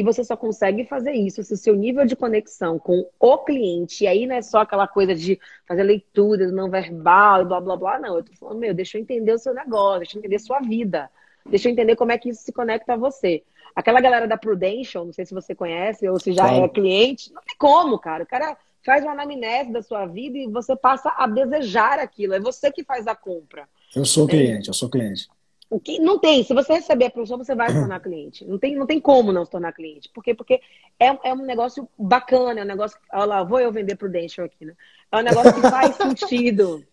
[0.00, 4.04] E você só consegue fazer isso se o seu nível de conexão com o cliente,
[4.04, 7.76] e aí não é só aquela coisa de fazer leitura do não verbal, blá blá
[7.76, 8.16] blá, não.
[8.16, 10.60] Eu tô falando, meu, deixa eu entender o seu negócio, deixa eu entender a sua
[10.60, 11.10] vida,
[11.44, 13.42] deixa eu entender como é que isso se conecta a você.
[13.76, 17.42] Aquela galera da Prudential, não sei se você conhece ou se já é cliente, não
[17.42, 18.24] tem como, cara.
[18.24, 22.32] O cara faz uma anamnese da sua vida e você passa a desejar aquilo.
[22.32, 23.68] É você que faz a compra.
[23.94, 25.28] Eu sou cliente, eu sou cliente.
[25.70, 28.44] O que não tem, se você receber a pessoa, você vai se tornar cliente.
[28.44, 30.10] Não tem, não tem como não se tornar cliente.
[30.12, 30.34] Por quê?
[30.34, 30.60] Porque
[30.98, 32.98] é, é um negócio bacana, é um negócio.
[33.12, 34.74] Olha lá, vou eu vender Prudential aqui, né?
[35.12, 36.84] É um negócio que faz sentido.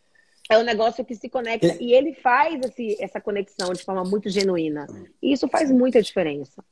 [0.48, 1.76] É um negócio que se conecta.
[1.82, 4.88] E ele faz esse, essa conexão de forma muito genuína.
[5.22, 6.64] E isso faz muita diferença.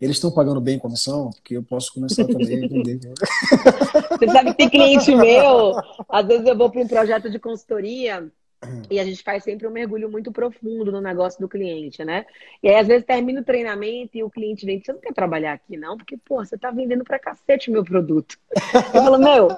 [0.00, 3.00] Eles estão pagando bem comissão, porque eu posso começar também a vender.
[4.10, 5.72] Você sabe que tem cliente meu,
[6.08, 8.30] às vezes eu vou para um projeto de consultoria
[8.90, 12.26] e a gente faz sempre um mergulho muito profundo no negócio do cliente, né?
[12.62, 15.52] E aí, às vezes, termina o treinamento e o cliente vem, você não quer trabalhar
[15.52, 15.96] aqui, não?
[15.96, 18.38] Porque, pô, você tá vendendo pra cacete o meu produto.
[18.94, 19.48] Eu falo, meu,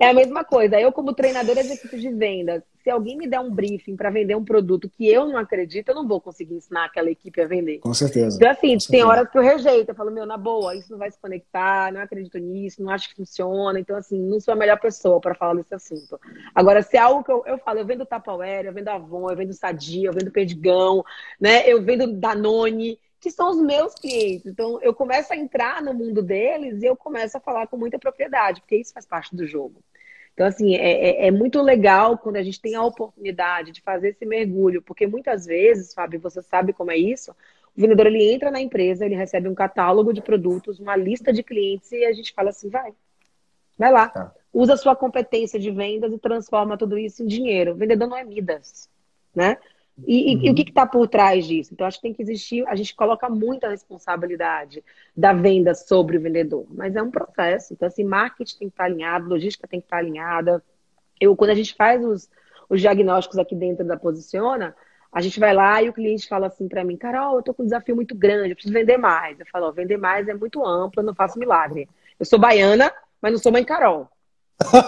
[0.00, 0.80] É a mesma coisa.
[0.80, 4.42] Eu, como treinadora executiva de vendas, se alguém me der um briefing para vender um
[4.42, 7.80] produto que eu não acredito, eu não vou conseguir ensinar aquela equipe a vender.
[7.80, 8.38] Com certeza.
[8.38, 8.90] Então, assim, certeza.
[8.90, 9.90] tem horas que eu rejeito.
[9.90, 13.10] Eu falo, meu, na boa, isso não vai se conectar, não acredito nisso, não acho
[13.10, 13.78] que funciona.
[13.78, 16.18] Então, assim, não sou a melhor pessoa para falar desse assunto.
[16.54, 19.36] Agora, se é algo que eu, eu falo, eu vendo Tupperware, eu vendo Avon, eu
[19.36, 21.04] vendo Sadia, eu vendo Perdigão,
[21.40, 21.68] né?
[21.68, 24.46] Eu vendo Danone que são os meus clientes.
[24.46, 27.98] Então, eu começo a entrar no mundo deles e eu começo a falar com muita
[27.98, 29.82] propriedade, porque isso faz parte do jogo.
[30.32, 34.08] Então, assim, é, é, é, muito legal quando a gente tem a oportunidade de fazer
[34.08, 37.32] esse mergulho, porque muitas vezes, Fábio, você sabe como é isso,
[37.76, 41.42] o vendedor ele entra na empresa, ele recebe um catálogo de produtos, uma lista de
[41.42, 42.94] clientes e a gente fala assim, vai,
[43.76, 44.34] vai lá, tá.
[44.52, 47.72] Usa a sua competência de vendas e transforma tudo isso em dinheiro.
[47.72, 48.88] O vendedor não é Midas,
[49.34, 49.56] né?
[50.06, 50.42] E, uhum.
[50.44, 51.72] e, o que está por trás disso?
[51.72, 54.82] Então, acho que tem que existir, a gente coloca muita responsabilidade
[55.16, 57.72] da venda sobre o vendedor, mas é um processo.
[57.72, 60.62] Então, assim, marketing tem que estar alinhado, logística tem que estar alinhada.
[61.20, 62.30] Eu, quando a gente faz os,
[62.68, 64.74] os diagnósticos aqui dentro da Posiciona,
[65.12, 67.62] a gente vai lá e o cliente fala assim para mim, Carol, eu tô com
[67.62, 69.38] um desafio muito grande, eu preciso vender mais.
[69.38, 71.88] Eu falo, vender mais é muito amplo, eu não faço milagre.
[72.18, 74.08] Eu sou baiana, mas não sou mãe Carol.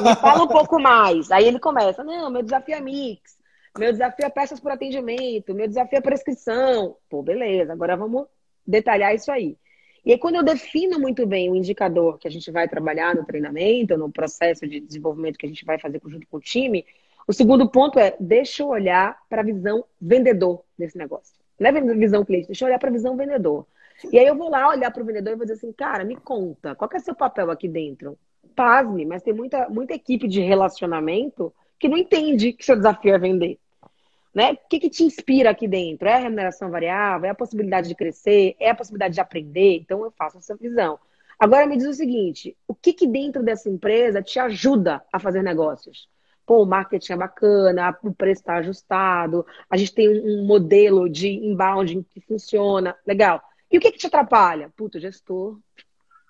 [0.03, 1.31] Me fala um pouco mais.
[1.31, 3.39] Aí ele começa, não, meu desafio é mix.
[3.79, 6.97] Meu desafio é peças por atendimento, meu desafio é prescrição.
[7.09, 8.27] Pô, beleza, agora vamos
[8.67, 9.57] detalhar isso aí.
[10.05, 13.25] E aí, quando eu defino muito bem o indicador que a gente vai trabalhar no
[13.25, 16.85] treinamento, no processo de desenvolvimento que a gente vai fazer junto com o time,
[17.27, 21.35] o segundo ponto é, deixa eu olhar para a visão vendedor desse negócio.
[21.59, 23.65] Não é visão cliente, deixa eu olhar para a visão vendedor.
[24.11, 26.17] E aí eu vou lá olhar para o vendedor e vou dizer assim, cara, me
[26.17, 28.19] conta, qual é o seu papel aqui dentro?
[28.55, 33.19] Pasme, mas tem muita, muita equipe de relacionamento que não entende que seu desafio é
[33.19, 33.59] vender.
[34.35, 34.53] Né?
[34.53, 36.09] O que, que te inspira aqui dentro?
[36.09, 37.27] É a remuneração variável?
[37.27, 38.57] É a possibilidade de crescer?
[38.59, 39.77] É a possibilidade de aprender?
[39.77, 40.99] Então, eu faço essa visão.
[41.39, 45.43] Agora, me diz o seguinte: o que, que dentro dessa empresa te ajuda a fazer
[45.43, 46.09] negócios?
[46.47, 51.29] Pô, o marketing é bacana, o preço está ajustado, a gente tem um modelo de
[51.29, 53.43] inbound que funciona, legal.
[53.71, 54.71] E o que, que te atrapalha?
[54.77, 55.59] Puta, gestor.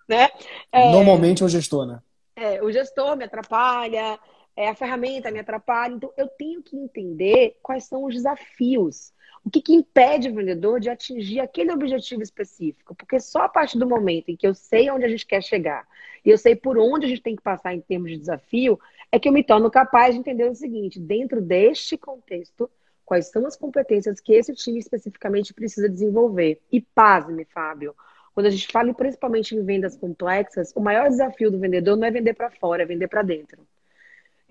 [0.08, 0.28] Né?
[0.70, 2.00] É, Normalmente é o gestor, né?
[2.34, 4.18] É, o gestor me atrapalha,
[4.56, 5.94] é, a ferramenta me atrapalha.
[5.94, 9.12] Então, eu tenho que entender quais são os desafios.
[9.44, 12.94] O que, que impede o vendedor de atingir aquele objetivo específico?
[12.94, 15.86] Porque só a partir do momento em que eu sei onde a gente quer chegar
[16.24, 18.78] e eu sei por onde a gente tem que passar em termos de desafio,
[19.10, 22.70] é que eu me torno capaz de entender o seguinte: dentro deste contexto,
[23.04, 26.60] quais são as competências que esse time especificamente precisa desenvolver.
[26.70, 27.94] E pasme, Fábio.
[28.34, 32.10] Quando a gente fala principalmente em vendas complexas, o maior desafio do vendedor não é
[32.10, 33.66] vender para fora, é vender para dentro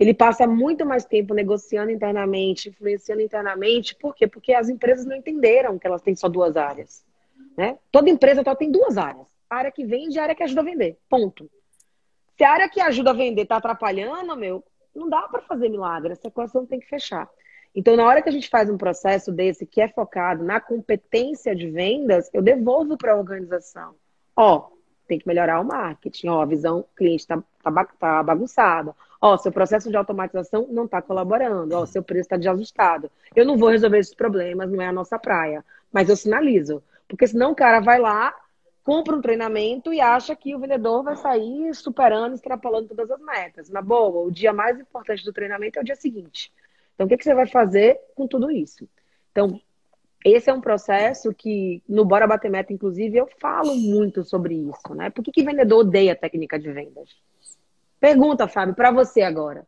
[0.01, 3.95] ele passa muito mais tempo negociando internamente, influenciando internamente.
[3.95, 4.27] Por quê?
[4.27, 7.05] Porque as empresas não entenderam que elas têm só duas áreas.
[7.55, 7.77] Né?
[7.91, 9.27] Toda empresa só tem duas áreas.
[9.47, 10.97] A área que vende e a área que ajuda a vender.
[11.07, 11.47] Ponto.
[12.35, 14.63] Se a área que ajuda a vender está atrapalhando, meu,
[14.95, 16.13] não dá para fazer milagre.
[16.13, 17.29] Essa equação tem que fechar.
[17.73, 21.55] Então, na hora que a gente faz um processo desse que é focado na competência
[21.55, 23.95] de vendas, eu devolvo para a organização.
[24.35, 24.69] Ó,
[25.07, 26.27] tem que melhorar o marketing.
[26.27, 28.95] Ó, a visão cliente está tá, tá bagunçada.
[29.21, 31.75] Ó, seu processo de automatização não está colaborando.
[31.75, 33.09] Ó, seu preço está desajustado.
[33.35, 35.63] Eu não vou resolver esses problemas, não é a nossa praia.
[35.91, 36.83] Mas eu sinalizo.
[37.07, 38.33] Porque senão o cara vai lá,
[38.83, 43.69] compra um treinamento e acha que o vendedor vai sair superando, extrapolando todas as metas.
[43.69, 46.51] Na boa, o dia mais importante do treinamento é o dia seguinte.
[47.01, 48.87] Então, o que, que você vai fazer com tudo isso?
[49.31, 49.59] Então,
[50.23, 54.93] esse é um processo que no Bora Bater Meta, inclusive, eu falo muito sobre isso,
[54.93, 55.09] né?
[55.09, 57.09] Por que, que vendedor odeia técnica de vendas?
[57.99, 59.65] Pergunta, Fábio, para você agora.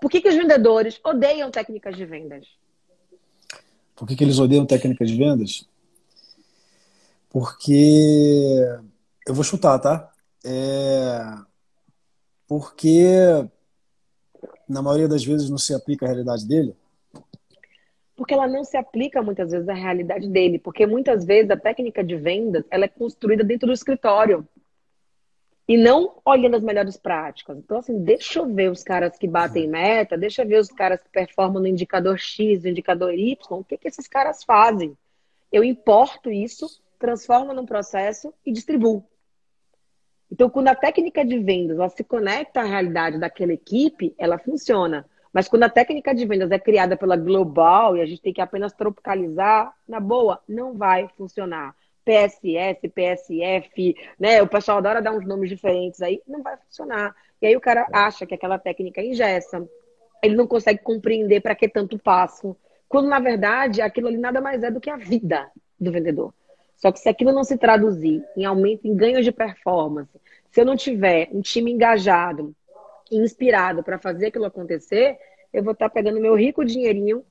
[0.00, 2.46] Por que, que os vendedores odeiam técnicas de vendas?
[3.96, 5.68] Por que, que eles odeiam técnicas de vendas?
[7.28, 8.62] Porque.
[9.26, 10.12] Eu vou chutar, tá?
[10.44, 11.18] É...
[12.46, 13.48] Porque
[14.68, 16.74] na maioria das vezes não se aplica a realidade dele
[18.18, 22.02] porque ela não se aplica muitas vezes à realidade dele, porque muitas vezes a técnica
[22.02, 24.44] de vendas ela é construída dentro do escritório
[25.68, 27.56] e não olhando as melhores práticas.
[27.58, 31.00] Então, assim, deixa eu ver os caras que batem meta, deixa eu ver os caras
[31.00, 34.98] que performam no indicador X, no indicador Y, o que, que esses caras fazem?
[35.52, 36.66] Eu importo isso,
[36.98, 39.04] transformo num processo e distribuo.
[40.30, 45.06] Então, quando a técnica de vendas ela se conecta à realidade daquela equipe, ela funciona.
[45.32, 48.40] Mas quando a técnica de vendas é criada pela global e a gente tem que
[48.40, 51.74] apenas tropicalizar, na boa, não vai funcionar.
[52.04, 54.40] PSS, PSF, né?
[54.42, 57.14] O pessoal adora dar uns nomes diferentes aí, não vai funcionar.
[57.40, 59.66] E aí o cara acha que aquela técnica ingessa,
[60.22, 62.56] ele não consegue compreender para que tanto passo.
[62.88, 66.32] Quando, na verdade, aquilo ali nada mais é do que a vida do vendedor.
[66.78, 70.10] Só que se aquilo não se traduzir em aumento em ganhos de performance,
[70.50, 72.54] se eu não tiver um time engajado,
[73.10, 75.18] inspirado para fazer aquilo acontecer,
[75.52, 77.24] eu vou estar tá pegando meu rico dinheirinho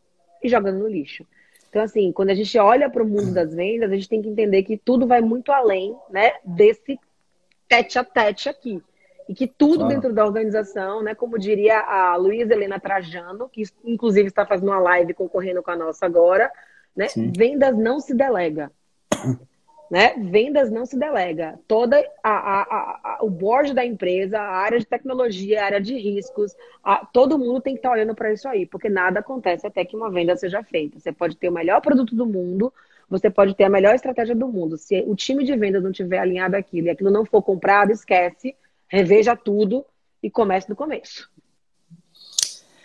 [0.43, 1.25] e jogando no lixo.
[1.69, 4.29] Então, assim, quando a gente olha para o mundo das vendas, a gente tem que
[4.29, 6.99] entender que tudo vai muito além né, desse
[7.67, 8.81] tete a tete aqui.
[9.29, 9.93] E que tudo claro.
[9.93, 14.79] dentro da organização, né, como diria a Luísa Helena Trajano, que inclusive está fazendo uma
[14.79, 16.49] live concorrendo com a nossa agora,
[16.95, 18.71] né, vendas não se delega.
[19.89, 20.15] Né?
[20.17, 21.57] Vendas não se delega.
[21.65, 25.95] Toda a, a, a, o board da empresa, a área de tecnologia, a área de
[25.95, 26.53] riscos,
[27.13, 29.95] todo mundo tem que estar tá olhando para isso aí, porque nada acontece até que
[29.95, 30.99] uma venda seja feita.
[30.99, 32.73] Você pode ter o melhor produto do mundo,
[33.09, 34.77] você pode ter a melhor estratégia do mundo.
[34.77, 38.55] Se o time de vendas não tiver alinhado aquilo e aquilo não for comprado, esquece,
[38.89, 39.85] reveja tudo
[40.21, 41.29] e comece do começo.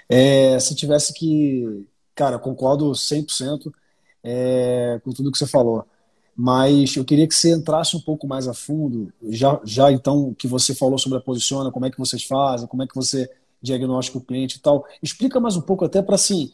[0.09, 1.85] É, se tivesse que.
[2.15, 3.73] Cara, concordo 100%
[4.23, 5.85] é, com tudo que você falou
[6.37, 10.47] mas eu queria que você entrasse um pouco mais a fundo, já, já então que
[10.47, 14.19] você falou sobre a posiciona, como é que vocês fazem, como é que você diagnostica
[14.19, 14.85] o cliente e tal.
[15.03, 16.51] Explica mais um pouco até para assim,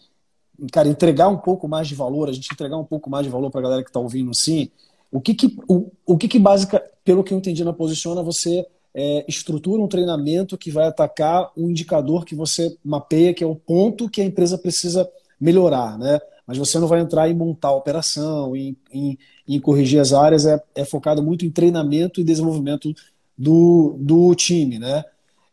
[0.73, 3.51] cara, entregar um pouco mais de valor, a gente entregar um pouco mais de valor
[3.51, 4.71] para a galera que está ouvindo sim.
[5.11, 8.67] O que que, o, o que que básica, pelo que eu entendi na posiciona, você
[8.95, 13.55] é, estrutura um treinamento que vai atacar um indicador que você mapeia, que é o
[13.55, 15.09] ponto que a empresa precisa
[15.41, 16.19] melhorar, né?
[16.49, 20.47] Mas você não vai entrar em montar a operação, em, em, em corrigir as áreas,
[20.47, 22.95] é, é, focado muito em treinamento e desenvolvimento
[23.37, 25.05] do, do time, né?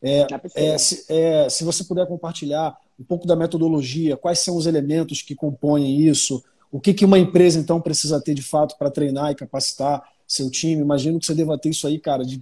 [0.02, 4.68] É, é, se, é, se você puder compartilhar um pouco da metodologia, quais são os
[4.68, 8.90] elementos que compõem isso, o que, que uma empresa então precisa ter de fato para
[8.90, 10.82] treinar e capacitar seu time.
[10.82, 12.42] Imagino que você deva ter isso aí, cara, de,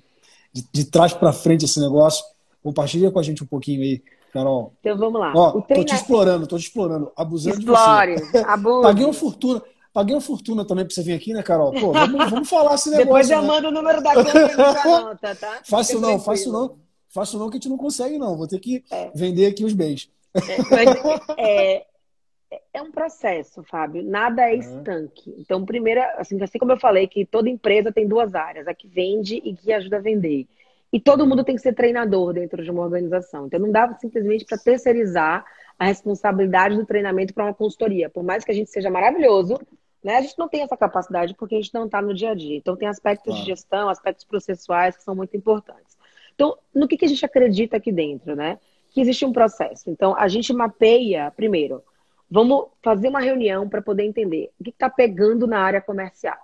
[0.54, 2.24] de, de trás para frente esse negócio.
[2.62, 4.04] Compartilha com a gente um pouquinho aí.
[4.34, 4.74] Carol.
[4.80, 5.32] Então vamos lá.
[5.36, 5.62] Ó.
[5.62, 8.38] Tô te explorando, tô te explorando, abusando Explore, de você.
[8.40, 8.82] Abuse.
[8.82, 9.62] Paguei uma fortuna.
[9.94, 11.72] Paguei uma fortuna também pra você vir aqui, né, Carol?
[11.72, 13.06] Pô, vamos, vamos falar esse negócio.
[13.06, 13.48] Depois eu né?
[13.48, 15.62] mando o número da conta tá?
[15.64, 16.78] Faço não, faço não.
[17.10, 18.36] Faço não que a gente não consegue, não.
[18.36, 19.12] Vou ter que é.
[19.14, 20.10] vender aqui os bens.
[21.38, 21.86] É, é,
[22.74, 24.04] é um processo, Fábio.
[24.04, 25.32] Nada é estanque.
[25.38, 28.88] Então, primeiro, assim, assim como eu falei, que toda empresa tem duas áreas, a que
[28.88, 30.48] vende e que ajuda a vender.
[30.94, 33.48] E todo mundo tem que ser treinador dentro de uma organização.
[33.48, 35.44] Então não dá simplesmente para terceirizar
[35.78, 38.12] a responsabilidade do treinamento para uma consultoria.
[38.12, 39.60] Por mais que a gente seja maravilhoso,
[40.04, 42.36] né, a gente não tem essa capacidade porque a gente não está no dia a
[42.36, 42.56] dia.
[42.56, 45.98] Então tem aspectos de gestão, aspectos processuais que são muito importantes.
[46.36, 48.60] Então, no que, que a gente acredita aqui dentro, né?
[48.92, 49.90] Que existe um processo.
[49.90, 51.84] Então, a gente mapeia, primeiro,
[52.30, 56.38] vamos fazer uma reunião para poder entender o que está pegando na área comercial.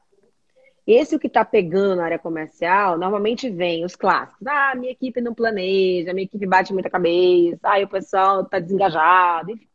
[0.92, 4.48] Esse o que está pegando na área comercial, normalmente vem os clássicos.
[4.48, 9.52] Ah, minha equipe não planeja, minha equipe bate muita cabeça, ah, o pessoal está desengajado.
[9.52, 9.70] Enfim.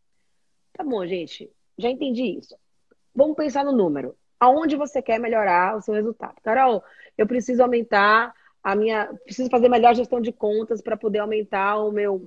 [0.72, 1.48] Tá bom, gente,
[1.78, 2.56] já entendi isso.
[3.14, 4.16] Vamos pensar no número.
[4.40, 6.34] Aonde você quer melhorar o seu resultado?
[6.42, 6.82] Carol,
[7.16, 9.06] eu preciso aumentar a minha.
[9.22, 12.26] Preciso fazer melhor gestão de contas para poder aumentar o meu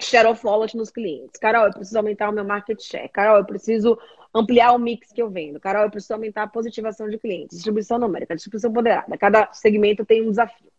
[0.00, 1.38] share of wallet nos clientes.
[1.40, 3.08] Carol, eu preciso aumentar o meu market share.
[3.08, 3.98] Carol, eu preciso
[4.34, 5.58] ampliar o mix que eu vendo.
[5.58, 9.16] Carol, eu preciso aumentar a positivação de clientes, distribuição numérica, distribuição moderada.
[9.16, 10.70] Cada segmento tem um desafio.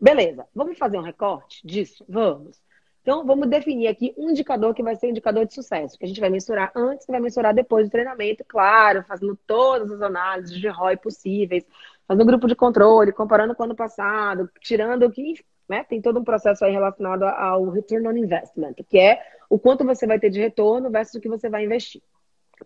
[0.00, 2.04] Beleza, vamos fazer um recorte disso?
[2.08, 2.60] Vamos.
[3.02, 6.08] Então, vamos definir aqui um indicador que vai ser um indicador de sucesso, que a
[6.08, 10.54] gente vai mensurar antes e vai mensurar depois do treinamento, claro, fazendo todas as análises
[10.54, 11.64] de ROI possíveis,
[12.06, 15.84] fazendo grupo de controle, comparando com o ano passado, tirando o que, né?
[15.84, 20.06] Tem todo um processo aí relacionado ao return on investment, que é o quanto você
[20.06, 22.02] vai ter de retorno versus o que você vai investir.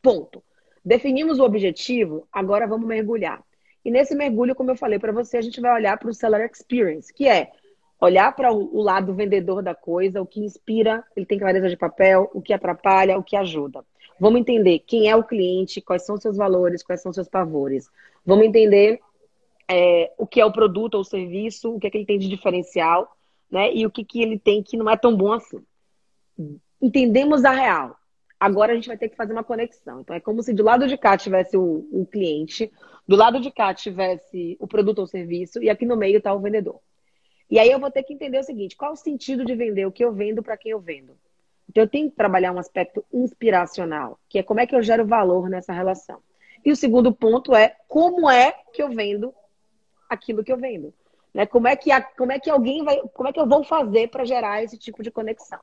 [0.00, 0.42] Ponto.
[0.84, 3.42] Definimos o objetivo, agora vamos mergulhar.
[3.84, 6.48] E nesse mergulho, como eu falei para você, a gente vai olhar para o seller
[6.50, 7.50] experience, que é
[8.00, 12.28] olhar para o lado vendedor da coisa, o que inspira, ele tem clareza de papel,
[12.34, 13.84] o que atrapalha, o que ajuda.
[14.18, 17.88] Vamos entender quem é o cliente, quais são seus valores, quais são seus pavores.
[18.24, 19.00] Vamos entender
[19.72, 22.28] é, o que é o produto ou serviço, o que é que ele tem de
[22.28, 23.16] diferencial,
[23.50, 23.72] né?
[23.74, 25.64] E o que, que ele tem que não é tão bom assim.
[26.80, 27.96] Entendemos a real.
[28.38, 30.00] Agora a gente vai ter que fazer uma conexão.
[30.00, 32.70] Então é como se do lado de cá tivesse o, o cliente,
[33.08, 36.40] do lado de cá tivesse o produto ou serviço, e aqui no meio está o
[36.40, 36.78] vendedor.
[37.50, 39.92] E aí eu vou ter que entender o seguinte: qual o sentido de vender o
[39.92, 41.16] que eu vendo para quem eu vendo?
[41.70, 45.06] Então eu tenho que trabalhar um aspecto inspiracional, que é como é que eu gero
[45.06, 46.18] valor nessa relação.
[46.64, 49.32] E o segundo ponto é como é que eu vendo
[50.12, 50.92] aquilo que eu vendo.
[51.32, 51.46] Né?
[51.46, 53.00] Como, é que a, como é que alguém vai.
[53.14, 55.58] Como é que eu vou fazer para gerar esse tipo de conexão?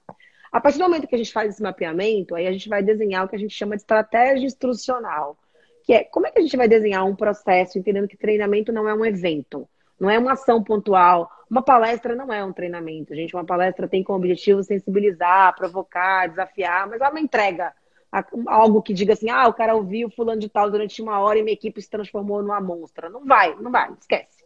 [0.52, 3.26] A partir do momento que a gente faz esse mapeamento, aí a gente vai desenhar
[3.26, 5.38] o que a gente chama de estratégia instrucional,
[5.84, 8.90] que é como é que a gente vai desenhar um processo entendendo que treinamento não
[8.90, 9.70] é um evento,
[10.00, 11.30] não é uma ação pontual.
[11.50, 13.36] Uma palestra não é um treinamento, gente.
[13.36, 17.74] Uma palestra tem como objetivo sensibilizar, provocar, desafiar, mas ela não entrega
[18.48, 21.44] algo que diga assim, ah, o cara ouviu fulano de tal durante uma hora e
[21.44, 23.10] minha equipe se transformou numa monstra.
[23.10, 24.39] Não vai, não vai, esquece.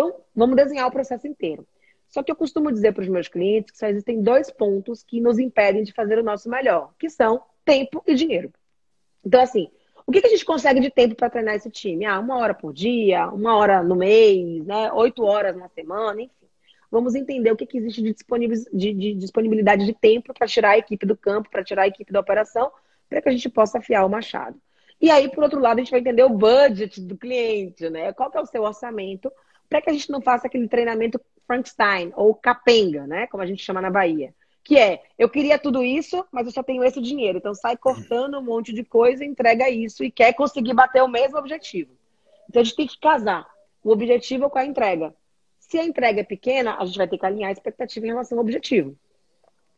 [0.00, 1.66] Então, vamos desenhar o processo inteiro.
[2.08, 5.20] Só que eu costumo dizer para os meus clientes que só existem dois pontos que
[5.20, 8.50] nos impedem de fazer o nosso melhor, que são tempo e dinheiro.
[9.22, 9.68] Então, assim,
[10.06, 12.06] o que, a gente consegue de tempo para treinar esse time?
[12.06, 14.90] Ah, uma hora por dia, uma hora no mês, né?
[14.94, 16.48] oito horas na semana, enfim.
[16.90, 18.14] Vamos entender o que, existe de,
[18.72, 22.10] de, de disponibilidade de tempo para tirar a equipe do campo, para tirar a equipe
[22.10, 22.72] da operação,
[23.06, 24.58] para que a gente possa afiar o machado.
[24.98, 28.14] E aí, por outro lado, a gente vai entender o budget do cliente, né?
[28.14, 29.30] Qual que é o seu orçamento,
[29.70, 33.28] para que a gente não faça aquele treinamento Frankenstein ou capenga, né?
[33.28, 34.34] Como a gente chama na Bahia.
[34.64, 37.38] Que é, eu queria tudo isso, mas eu só tenho esse dinheiro.
[37.38, 41.38] Então sai cortando um monte de coisa, entrega isso e quer conseguir bater o mesmo
[41.38, 41.92] objetivo.
[42.48, 43.46] Então a gente tem que casar
[43.82, 45.14] o objetivo com a entrega.
[45.60, 48.36] Se a entrega é pequena, a gente vai ter que alinhar a expectativa em relação
[48.36, 48.96] ao objetivo.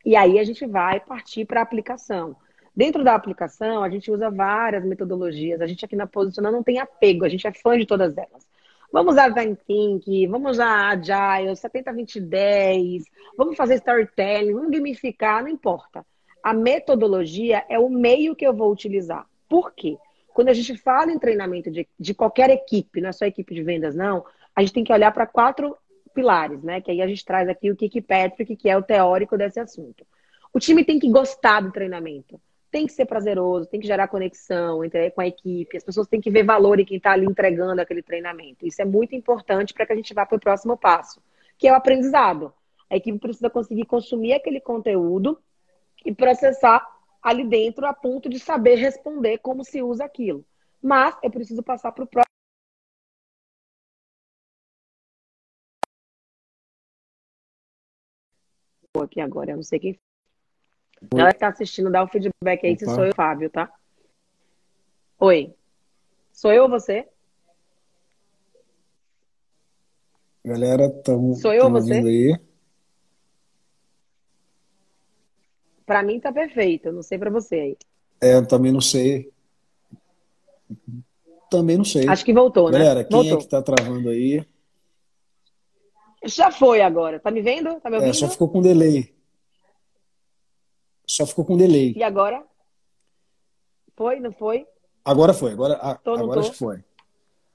[0.03, 2.35] E aí a gente vai partir para a aplicação.
[2.75, 5.61] Dentro da aplicação, a gente usa várias metodologias.
[5.61, 8.52] A gente aqui na Posicionar não tem apego, a gente é fã de todas elas.
[8.93, 13.01] Vamos usar Design Think, vamos usar Agile, 70-20-10,
[13.35, 16.05] vamos fazer storytelling, vamos gamificar, não importa.
[16.43, 19.25] A metodologia é o meio que eu vou utilizar.
[19.49, 19.97] Por quê?
[20.31, 23.63] Quando a gente fala em treinamento de, de qualquer equipe, não é só equipe de
[23.63, 24.23] vendas, não,
[24.55, 25.75] a gente tem que olhar para quatro
[26.13, 26.79] pilares, né?
[26.79, 30.05] Que aí a gente traz aqui o Kiki Patrick, que é o teórico desse assunto.
[30.53, 32.39] O time tem que gostar do treinamento
[32.73, 36.19] tem que ser prazeroso, tem que gerar conexão entre, com a equipe, as pessoas têm
[36.19, 38.65] que ver valor em quem está ali entregando aquele treinamento.
[38.65, 41.21] Isso é muito importante para que a gente vá para o próximo passo,
[41.55, 42.51] que é o aprendizado.
[42.89, 45.39] A equipe precisa conseguir consumir aquele conteúdo
[46.03, 46.83] e processar
[47.21, 50.43] ali dentro a ponto de saber responder como se usa aquilo.
[50.81, 52.23] Mas eu preciso passar para o próximo.
[59.03, 59.99] aqui agora, eu não sei quem
[61.11, 62.85] Ela está assistindo, dá o feedback aí Opa.
[62.85, 63.71] se sou eu, Fábio, tá?
[65.19, 65.53] Oi.
[66.31, 67.07] Sou eu ou você?
[70.43, 71.93] Galera, estamos Sou eu ou você?
[71.93, 72.39] Aí.
[75.85, 77.77] Para mim tá perfeito, eu não sei para você aí.
[78.21, 79.31] É, eu também não sei.
[81.49, 82.07] Também não sei.
[82.07, 82.79] Acho que voltou, né?
[82.79, 83.37] Galera, quem voltou.
[83.37, 84.45] é que tá travando aí?
[86.25, 87.19] Já foi agora.
[87.19, 87.79] Tá me vendo?
[87.79, 88.11] Tá me ouvindo?
[88.11, 89.13] É, só ficou com delay.
[91.13, 91.93] Só ficou com delay.
[91.95, 92.43] E agora?
[93.95, 94.65] Foi, não foi?
[95.05, 95.51] Agora foi.
[95.51, 96.83] Agora, tô, agora acho que foi.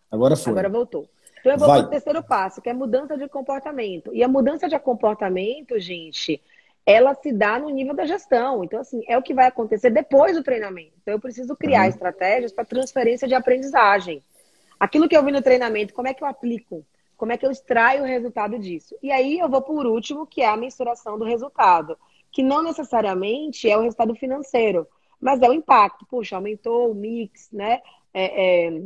[0.08, 0.52] Agora foi.
[0.52, 1.10] Agora voltou.
[1.40, 4.14] Então eu vou para o terceiro passo, que é mudança de comportamento.
[4.14, 6.40] E a mudança de comportamento, gente,
[6.86, 8.62] ela se dá no nível da gestão.
[8.62, 10.92] Então, assim, é o que vai acontecer depois do treinamento.
[11.02, 11.88] Então, eu preciso criar uhum.
[11.88, 14.22] estratégias para transferência de aprendizagem.
[14.78, 16.86] Aquilo que eu vi no treinamento, como é que eu aplico?
[17.16, 18.94] Como é que eu extraio o resultado disso?
[19.02, 21.98] E aí eu vou por último, que é a mensuração do resultado
[22.30, 24.86] que não necessariamente é o resultado financeiro,
[25.20, 26.06] mas é o impacto.
[26.06, 27.80] Puxa, aumentou o mix, né?
[28.12, 28.82] É, é,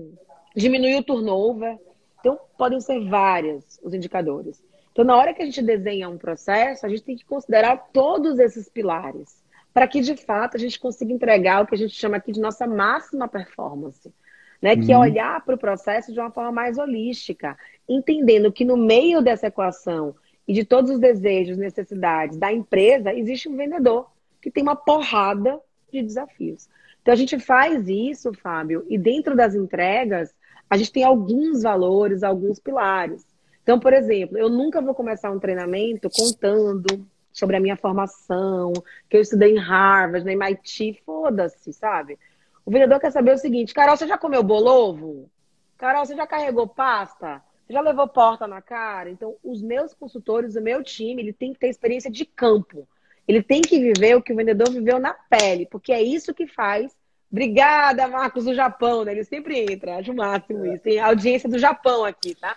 [0.55, 1.78] diminuiu o turnover.
[2.20, 4.62] Então, podem ser vários os indicadores.
[4.93, 8.38] Então, na hora que a gente desenha um processo, a gente tem que considerar todos
[8.38, 12.18] esses pilares, para que, de fato, a gente consiga entregar o que a gente chama
[12.18, 14.12] aqui de nossa máxima performance.
[14.61, 15.03] Né, que é uhum.
[15.03, 20.14] olhar para o processo de uma forma mais holística, entendendo que no meio dessa equação
[20.47, 25.61] e de todos os desejos, necessidades da empresa, existe um vendedor que tem uma porrada
[25.93, 26.68] de desafios.
[27.01, 30.34] Então a gente faz isso, Fábio, e dentro das entregas,
[30.68, 33.26] a gente tem alguns valores, alguns pilares.
[33.62, 38.72] Então, por exemplo, eu nunca vou começar um treinamento contando sobre a minha formação,
[39.09, 42.18] que eu estudei em Harvard, na MIT, foda-se, sabe?
[42.64, 45.30] O vendedor quer saber o seguinte: Carol, você já comeu bolovo?
[45.78, 47.43] Carol, você já carregou pasta?
[47.72, 49.10] Já levou porta na cara?
[49.10, 52.86] Então, os meus consultores, o meu time, ele tem que ter experiência de campo.
[53.26, 56.46] Ele tem que viver o que o vendedor viveu na pele, porque é isso que
[56.46, 56.92] faz.
[57.30, 59.12] Obrigada, Marcos do Japão, né?
[59.12, 60.82] Ele sempre entra, acho o máximo isso.
[60.82, 62.56] Tem audiência do Japão aqui, tá?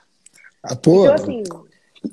[0.62, 1.44] Ah, pô, então, assim,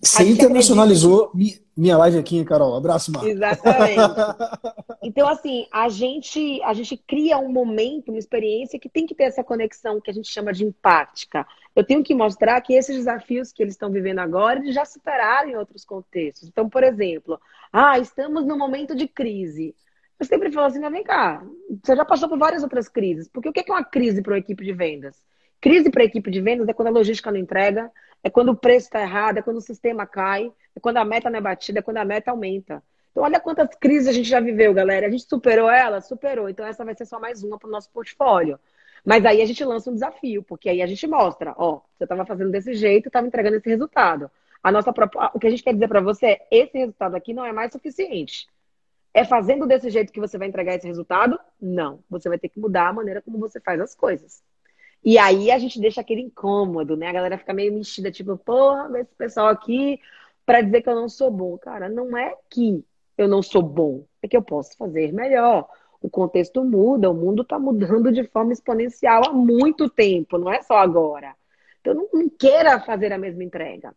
[0.00, 1.62] você internacionalizou acredita...
[1.76, 2.76] minha live aqui, Carol?
[2.76, 3.30] Abraço, Marcos.
[3.30, 3.98] Exatamente.
[5.04, 9.24] Então, assim, a gente, a gente cria um momento, uma experiência que tem que ter
[9.24, 11.44] essa conexão que a gente chama de empática.
[11.74, 15.48] Eu tenho que mostrar que esses desafios que eles estão vivendo agora, eles já superaram
[15.48, 16.48] em outros contextos.
[16.48, 17.40] Então, por exemplo,
[17.72, 19.74] ah, estamos num momento de crise.
[20.20, 21.42] Eu sempre falo assim, mas vem cá,
[21.82, 23.26] você já passou por várias outras crises.
[23.28, 25.22] Porque o que é uma crise para uma equipe de vendas?
[25.60, 27.90] Crise para a equipe de vendas é quando a logística não entrega,
[28.22, 31.30] é quando o preço está errado, é quando o sistema cai, é quando a meta
[31.30, 32.82] não é batida, é quando a meta aumenta.
[33.10, 35.06] Então, olha quantas crises a gente já viveu, galera.
[35.06, 36.00] A gente superou ela?
[36.00, 36.48] Superou.
[36.48, 38.58] Então, essa vai ser só mais uma para o nosso portfólio.
[39.04, 42.24] Mas aí a gente lança um desafio, porque aí a gente mostra, ó, você estava
[42.24, 44.30] fazendo desse jeito, estava entregando esse resultado.
[44.62, 44.94] A nossa
[45.34, 47.72] o que a gente quer dizer para você é, esse resultado aqui não é mais
[47.72, 48.46] suficiente.
[49.12, 51.38] É fazendo desse jeito que você vai entregar esse resultado?
[51.60, 51.98] Não.
[52.08, 54.42] Você vai ter que mudar a maneira como você faz as coisas.
[55.04, 57.08] E aí a gente deixa aquele incômodo, né?
[57.08, 60.00] A galera fica meio mexida, tipo, porra, esse pessoal aqui
[60.46, 61.58] para dizer que eu não sou bom.
[61.58, 62.84] Cara, não é que
[63.18, 65.68] eu não sou bom, é que eu posso fazer melhor.
[66.02, 70.60] O contexto muda, o mundo está mudando de forma exponencial há muito tempo, não é
[70.60, 71.34] só agora.
[71.80, 73.94] Então, não, não queira fazer a mesma entrega.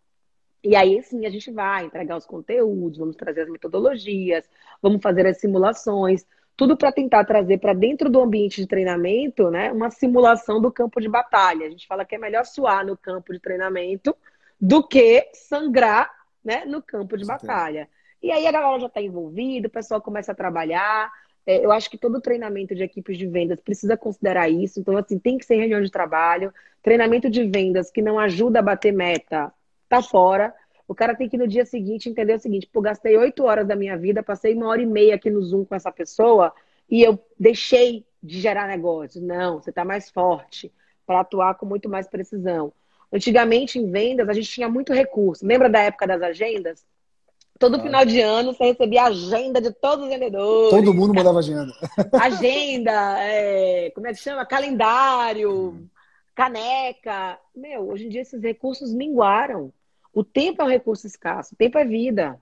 [0.64, 4.50] E aí, sim, a gente vai entregar os conteúdos, vamos trazer as metodologias,
[4.82, 6.26] vamos fazer as simulações,
[6.56, 11.02] tudo para tentar trazer para dentro do ambiente de treinamento, né, uma simulação do campo
[11.02, 11.68] de batalha.
[11.68, 14.16] A gente fala que é melhor suar no campo de treinamento
[14.60, 16.10] do que sangrar,
[16.44, 17.90] né, no campo de batalha.
[18.22, 21.12] E aí a galera já está envolvida, o pessoal começa a trabalhar.
[21.46, 24.80] É, eu acho que todo treinamento de equipes de vendas precisa considerar isso.
[24.80, 26.54] Então, assim, tem que ser reunião de trabalho.
[26.82, 29.54] Treinamento de vendas que não ajuda a bater meta,
[29.88, 30.54] tá fora.
[30.88, 33.76] O cara tem que no dia seguinte entender o seguinte: pô, gastei oito horas da
[33.76, 36.54] minha vida, passei uma hora e meia aqui no Zoom com essa pessoa
[36.90, 39.22] e eu deixei de gerar negócio.
[39.22, 40.72] Não, você está mais forte
[41.06, 42.74] para atuar com muito mais precisão.
[43.12, 45.46] Antigamente, em vendas, a gente tinha muito recurso.
[45.46, 46.86] Lembra da época das agendas?
[47.58, 50.72] Todo final de ano você recebia a agenda de todos os vendedores.
[50.72, 51.72] Todo mundo mandava agenda.
[52.22, 54.46] Agenda, é, como é que chama?
[54.46, 55.88] Calendário,
[56.36, 57.40] caneca.
[57.56, 59.72] Meu, hoje em dia esses recursos minguaram.
[60.14, 62.40] O tempo é um recurso escasso, o tempo é vida.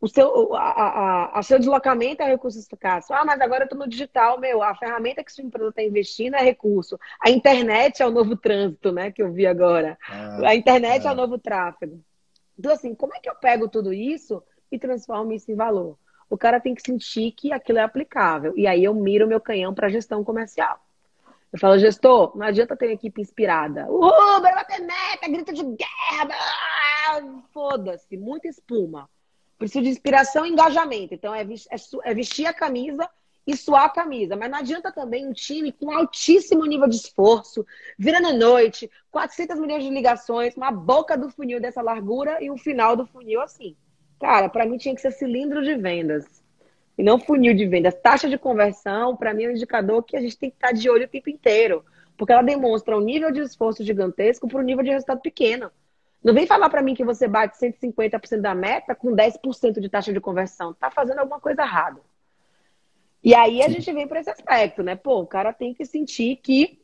[0.00, 3.12] O seu, a, a, a seu deslocamento é um recurso escasso.
[3.12, 4.62] Ah, mas agora eu estou no digital, meu.
[4.62, 6.98] A ferramenta que sua empresa está investindo é recurso.
[7.20, 9.10] A internet é o novo trânsito, né?
[9.10, 9.98] Que eu vi agora.
[10.08, 11.08] Ah, a internet é.
[11.08, 12.00] é o novo tráfego.
[12.58, 15.96] Então, assim, como é que eu pego tudo isso e transformo isso em valor?
[16.28, 18.52] O cara tem que sentir que aquilo é aplicável.
[18.56, 20.78] E aí eu miro meu canhão para gestão comercial.
[21.50, 23.86] Eu falo, gestor, não adianta ter uma equipe inspirada.
[23.90, 27.22] Uhul, bater meta, grito de guerra.
[27.52, 29.08] Foda-se, muita espuma.
[29.56, 31.14] Preciso de inspiração e engajamento.
[31.14, 33.08] Então, é, é, é vestir a camisa
[33.48, 34.36] e suar a camisa.
[34.36, 37.64] Mas não adianta também um time com altíssimo nível de esforço,
[37.98, 42.94] virando noite, 400 milhões de ligações, uma boca do funil dessa largura e um final
[42.94, 43.74] do funil assim.
[44.20, 46.26] Cara, para mim tinha que ser cilindro de vendas.
[46.98, 47.94] E não funil de vendas.
[47.94, 50.90] Taxa de conversão, para mim, é um indicador que a gente tem que estar de
[50.90, 51.82] olho o tempo inteiro.
[52.18, 55.70] Porque ela demonstra um nível de esforço gigantesco para um nível de resultado pequeno.
[56.22, 60.12] Não vem falar para mim que você bate 150% da meta com 10% de taxa
[60.12, 60.74] de conversão.
[60.74, 62.00] Tá fazendo alguma coisa errada.
[63.22, 64.94] E aí a gente vem para esse aspecto, né?
[64.94, 66.78] Pô, o cara tem que sentir que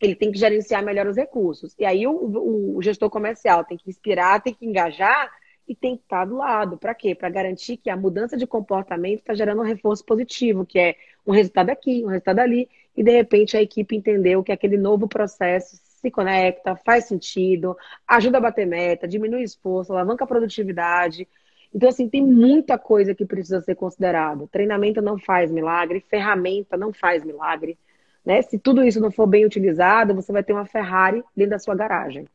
[0.00, 1.74] ele tem que gerenciar melhor os recursos.
[1.78, 5.30] E aí o, o, o gestor comercial tem que inspirar, tem que engajar
[5.68, 6.78] e tem que estar do lado.
[6.78, 7.14] Para quê?
[7.14, 11.32] Para garantir que a mudança de comportamento está gerando um reforço positivo, que é um
[11.32, 15.76] resultado aqui, um resultado ali, e de repente a equipe entendeu que aquele novo processo
[16.00, 17.76] se conecta, faz sentido,
[18.08, 21.28] ajuda a bater meta, diminui o esforço, alavanca a produtividade
[21.72, 24.46] então, assim, tem muita coisa que precisa ser considerada.
[24.48, 27.78] Treinamento não faz milagre, ferramenta não faz milagre.
[28.24, 28.42] Né?
[28.42, 31.76] Se tudo isso não for bem utilizado, você vai ter uma Ferrari dentro da sua
[31.76, 32.26] garagem.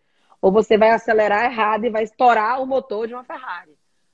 [0.41, 3.71] Ou você vai acelerar errado e vai estourar o motor de uma Ferrari.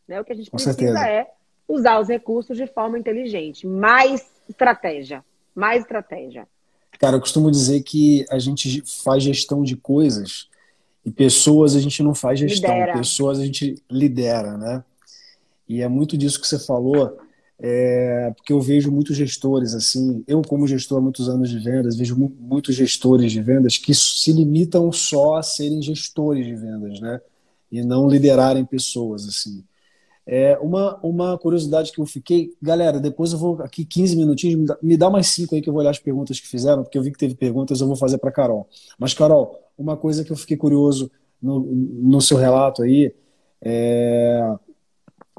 [0.07, 0.19] Né?
[0.19, 1.07] O que a gente Com precisa certeza.
[1.07, 1.27] é
[1.67, 3.67] usar os recursos de forma inteligente.
[3.67, 5.23] Mais estratégia.
[5.53, 6.47] Mais estratégia.
[6.99, 10.49] Cara, eu costumo dizer que a gente faz gestão de coisas
[11.05, 12.71] e pessoas a gente não faz gestão.
[12.71, 12.93] Lidera.
[12.93, 14.83] Pessoas a gente lidera, né?
[15.71, 17.17] E é muito disso que você falou,
[17.57, 21.95] é, porque eu vejo muitos gestores assim, eu como gestor há muitos anos de vendas,
[21.95, 27.21] vejo muitos gestores de vendas que se limitam só a serem gestores de vendas, né?
[27.71, 29.63] E não liderarem pessoas assim.
[30.27, 34.65] É, uma, uma curiosidade que eu fiquei, galera, depois eu vou aqui 15 minutinhos, me
[34.65, 36.97] dá, me dá mais cinco aí que eu vou olhar as perguntas que fizeram, porque
[36.97, 38.67] eu vi que teve perguntas, eu vou fazer para Carol.
[38.99, 41.09] Mas Carol, uma coisa que eu fiquei curioso
[41.41, 43.15] no, no seu relato aí,
[43.61, 44.57] é,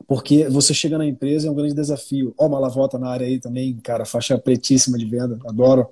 [0.06, 2.34] porque você chega na empresa é um grande desafio.
[2.38, 5.88] Ó, oh, Malavota na área aí também, cara, faixa pretíssima de venda, adoro.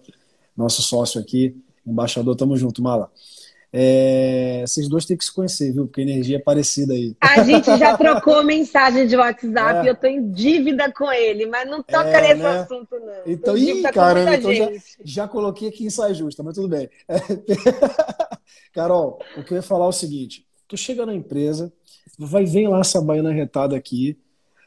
[0.57, 1.57] Nosso sócio aqui,
[1.87, 3.11] embaixador, tamo junto, Mala.
[3.73, 5.87] É, vocês dois têm que se conhecer, viu?
[5.87, 7.15] Porque a energia é parecida aí.
[7.21, 9.85] A gente já trocou mensagem de WhatsApp é.
[9.85, 12.59] e eu tô em dívida com ele, mas não toca é, nesse né?
[12.61, 13.33] assunto, não.
[13.33, 14.71] Então, ih, cara, então já,
[15.05, 16.91] já, coloquei aqui em saia justa, mas tudo bem.
[18.75, 21.73] Carol, o que eu ia falar é o seguinte: tu chega na empresa,
[22.27, 24.19] vai vem lá essa baiana retada aqui,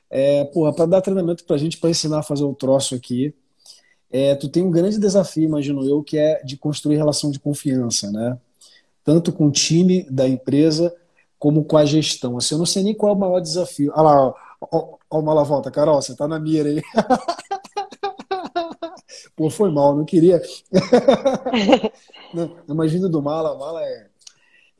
[0.10, 3.34] é, porra, para dar treinamento pra gente, para ensinar a fazer o troço aqui.
[4.12, 8.12] É, tu tem um grande desafio, imagino eu, que é de construir relação de confiança,
[8.12, 8.38] né?
[9.04, 10.95] Tanto com o time da empresa
[11.39, 12.38] como com a gestão.
[12.38, 13.91] Assim, eu não sei nem qual é o maior desafio.
[13.95, 14.28] Olha lá,
[14.62, 16.82] ó, ó, ó Carol, você tá na mira aí.
[19.36, 20.41] Pô, foi mal, não queria.
[22.34, 24.08] não, imagina do Mala, Mala é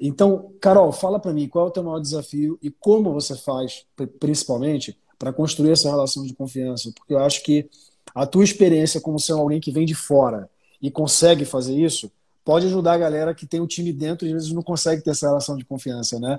[0.07, 3.85] então, Carol, fala para mim qual é o teu maior desafio e como você faz,
[4.19, 7.69] principalmente, para construir essa relação de confiança, porque eu acho que
[8.13, 10.49] a tua experiência como sendo alguém que vem de fora
[10.81, 12.11] e consegue fazer isso,
[12.43, 15.11] pode ajudar a galera que tem o time dentro e às vezes não consegue ter
[15.11, 16.37] essa relação de confiança, né?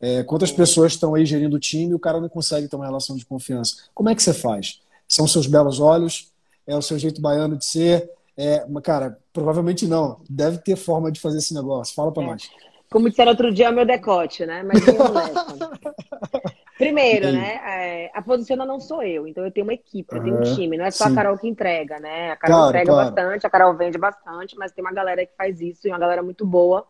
[0.00, 2.84] É, quantas pessoas estão aí gerindo o time e o cara não consegue ter uma
[2.84, 3.76] relação de confiança?
[3.94, 4.80] Como é que você faz?
[5.08, 6.32] São seus belos olhos?
[6.66, 8.10] É o seu jeito baiano de ser?
[8.36, 10.20] É, cara, provavelmente não.
[10.28, 11.94] Deve ter forma de fazer esse negócio.
[11.94, 12.26] Fala para é.
[12.26, 12.50] nós.
[12.90, 14.62] Como disseram outro dia, é o meu decote, né?
[14.62, 14.80] Mas
[16.78, 17.60] Primeiro, né?
[17.64, 20.76] É, a posiciona não sou eu, então eu tenho uma equipe, eu tenho um time,
[20.76, 21.12] não é só Sim.
[21.12, 22.32] a Carol que entrega, né?
[22.32, 23.10] A Carol claro, entrega claro.
[23.10, 26.22] bastante, a Carol vende bastante, mas tem uma galera que faz isso e uma galera
[26.22, 26.86] muito boa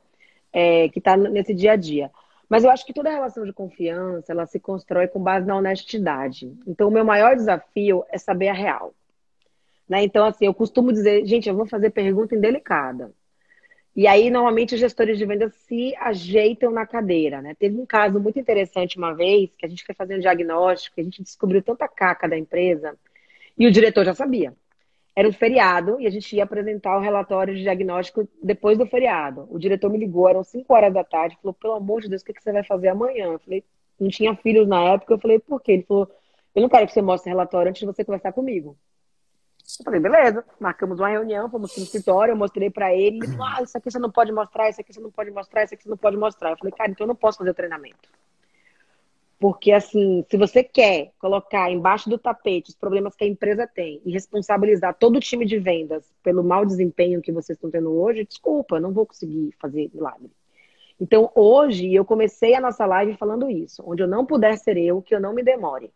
[0.52, 2.10] é, que está nesse dia a dia.
[2.48, 6.52] Mas eu acho que toda relação de confiança, ela se constrói com base na honestidade.
[6.66, 8.94] Então, o meu maior desafio é saber a real.
[9.88, 10.02] Né?
[10.02, 13.10] Então, assim, eu costumo dizer, gente, eu vou fazer pergunta indelicada.
[13.96, 17.54] E aí, normalmente, os gestores de vendas se ajeitam na cadeira, né?
[17.58, 21.02] Teve um caso muito interessante uma vez, que a gente foi fazer um diagnóstico, a
[21.02, 22.94] gente descobriu tanta caca da empresa,
[23.56, 24.52] e o diretor já sabia.
[25.16, 29.46] Era um feriado e a gente ia apresentar o relatório de diagnóstico depois do feriado.
[29.48, 32.24] O diretor me ligou, eram 5 horas da tarde, falou, pelo amor de Deus, o
[32.26, 33.32] que você vai fazer amanhã?
[33.32, 33.64] Eu falei,
[33.98, 35.72] não tinha filhos na época, eu falei, por quê?
[35.72, 36.06] Ele falou,
[36.54, 38.76] eu não quero que você mostre relatório antes de você conversar comigo.
[39.78, 43.46] Eu falei, beleza, marcamos uma reunião, fomos no escritório, eu mostrei para ele, ele falou,
[43.46, 45.82] ah, isso aqui você não pode mostrar, isso aqui você não pode mostrar, isso aqui
[45.82, 46.50] você não pode mostrar.
[46.50, 48.08] Eu falei, cara, então eu não posso fazer o treinamento.
[49.38, 54.00] Porque, assim, se você quer colocar embaixo do tapete os problemas que a empresa tem
[54.04, 58.24] e responsabilizar todo o time de vendas pelo mau desempenho que vocês estão tendo hoje,
[58.24, 60.30] desculpa, não vou conseguir fazer milagre.
[60.98, 63.82] Então, hoje, eu comecei a nossa live falando isso.
[63.86, 65.90] Onde eu não puder ser eu, que eu não me demore.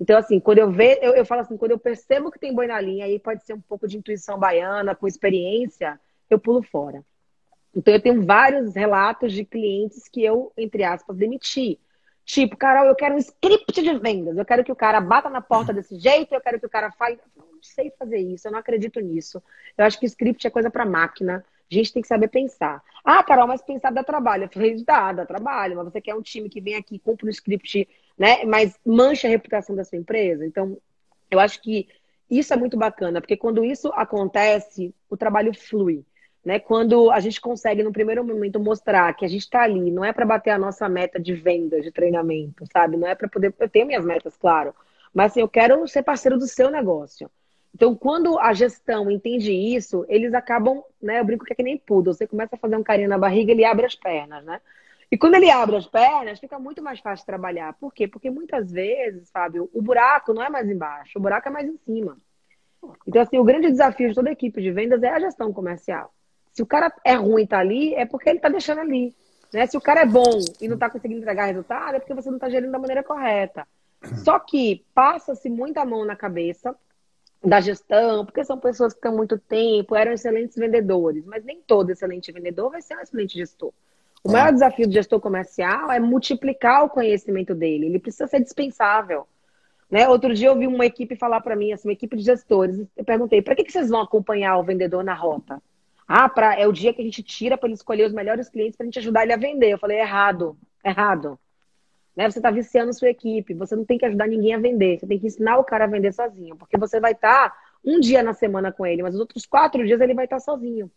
[0.00, 2.66] Então, assim, quando eu vejo, eu, eu falo assim, quando eu percebo que tem boi
[2.66, 7.04] na linha, aí pode ser um pouco de intuição baiana, com experiência, eu pulo fora.
[7.76, 11.78] Então, eu tenho vários relatos de clientes que eu, entre aspas, demiti.
[12.24, 14.38] Tipo, Carol, eu quero um script de vendas.
[14.38, 16.90] Eu quero que o cara bata na porta desse jeito, eu quero que o cara
[16.92, 17.18] fale.
[17.36, 19.42] Eu não sei fazer isso, eu não acredito nisso.
[19.76, 21.44] Eu acho que script é coisa para máquina.
[21.70, 22.82] A gente tem que saber pensar.
[23.04, 24.44] Ah, Carol, mas pensar dá trabalho.
[24.44, 27.30] Eu falei, dá, dá trabalho, mas você quer um time que vem aqui, cumpre o
[27.30, 27.88] script
[28.20, 28.44] né?
[28.44, 30.44] Mas mancha a reputação da sua empresa.
[30.44, 30.76] Então,
[31.30, 31.88] eu acho que
[32.30, 36.04] isso é muito bacana, porque quando isso acontece, o trabalho flui.
[36.44, 36.58] Né?
[36.58, 40.12] Quando a gente consegue, no primeiro momento, mostrar que a gente está ali, não é
[40.12, 42.98] para bater a nossa meta de venda, de treinamento, sabe?
[42.98, 43.54] Não é para poder.
[43.58, 44.74] Eu tenho minhas metas, claro,
[45.14, 47.30] mas assim, eu quero ser parceiro do seu negócio.
[47.74, 51.20] Então, quando a gestão entende isso, eles acabam, né?
[51.20, 52.12] Eu brinco que é que nem poodle.
[52.12, 54.60] Você começa a fazer um carinho na barriga, ele abre as pernas, né?
[55.10, 57.74] E quando ele abre as pernas, fica muito mais fácil trabalhar.
[57.74, 58.06] Por quê?
[58.06, 61.76] Porque muitas vezes, Fábio, o buraco não é mais embaixo, o buraco é mais em
[61.78, 62.16] cima.
[63.06, 66.14] Então, assim, o grande desafio de toda equipe de vendas é a gestão comercial.
[66.52, 69.14] Se o cara é ruim e tá ali, é porque ele tá deixando ali.
[69.52, 69.66] Né?
[69.66, 72.38] Se o cara é bom e não tá conseguindo entregar resultado, é porque você não
[72.38, 73.66] tá gerindo da maneira correta.
[74.24, 76.74] Só que passa-se muita mão na cabeça
[77.42, 81.90] da gestão, porque são pessoas que estão muito tempo, eram excelentes vendedores, mas nem todo
[81.90, 83.72] excelente vendedor vai ser um excelente gestor.
[84.22, 84.32] O é.
[84.32, 87.86] maior desafio do gestor comercial é multiplicar o conhecimento dele.
[87.86, 89.26] Ele precisa ser dispensável.
[89.90, 90.08] Né?
[90.08, 92.86] Outro dia eu vi uma equipe falar para mim, assim, uma equipe de gestores.
[92.96, 95.60] Eu perguntei: para que, que vocês vão acompanhar o vendedor na rota?
[96.06, 98.76] Ah, pra, é o dia que a gente tira para ele escolher os melhores clientes
[98.76, 99.70] para a gente ajudar ele a vender.
[99.70, 101.38] Eu falei: errado, errado.
[102.16, 102.30] Né?
[102.30, 103.54] Você está viciando sua equipe.
[103.54, 104.98] Você não tem que ajudar ninguém a vender.
[104.98, 106.56] Você tem que ensinar o cara a vender sozinho.
[106.56, 109.84] Porque você vai estar tá um dia na semana com ele, mas os outros quatro
[109.84, 110.90] dias ele vai estar tá sozinho.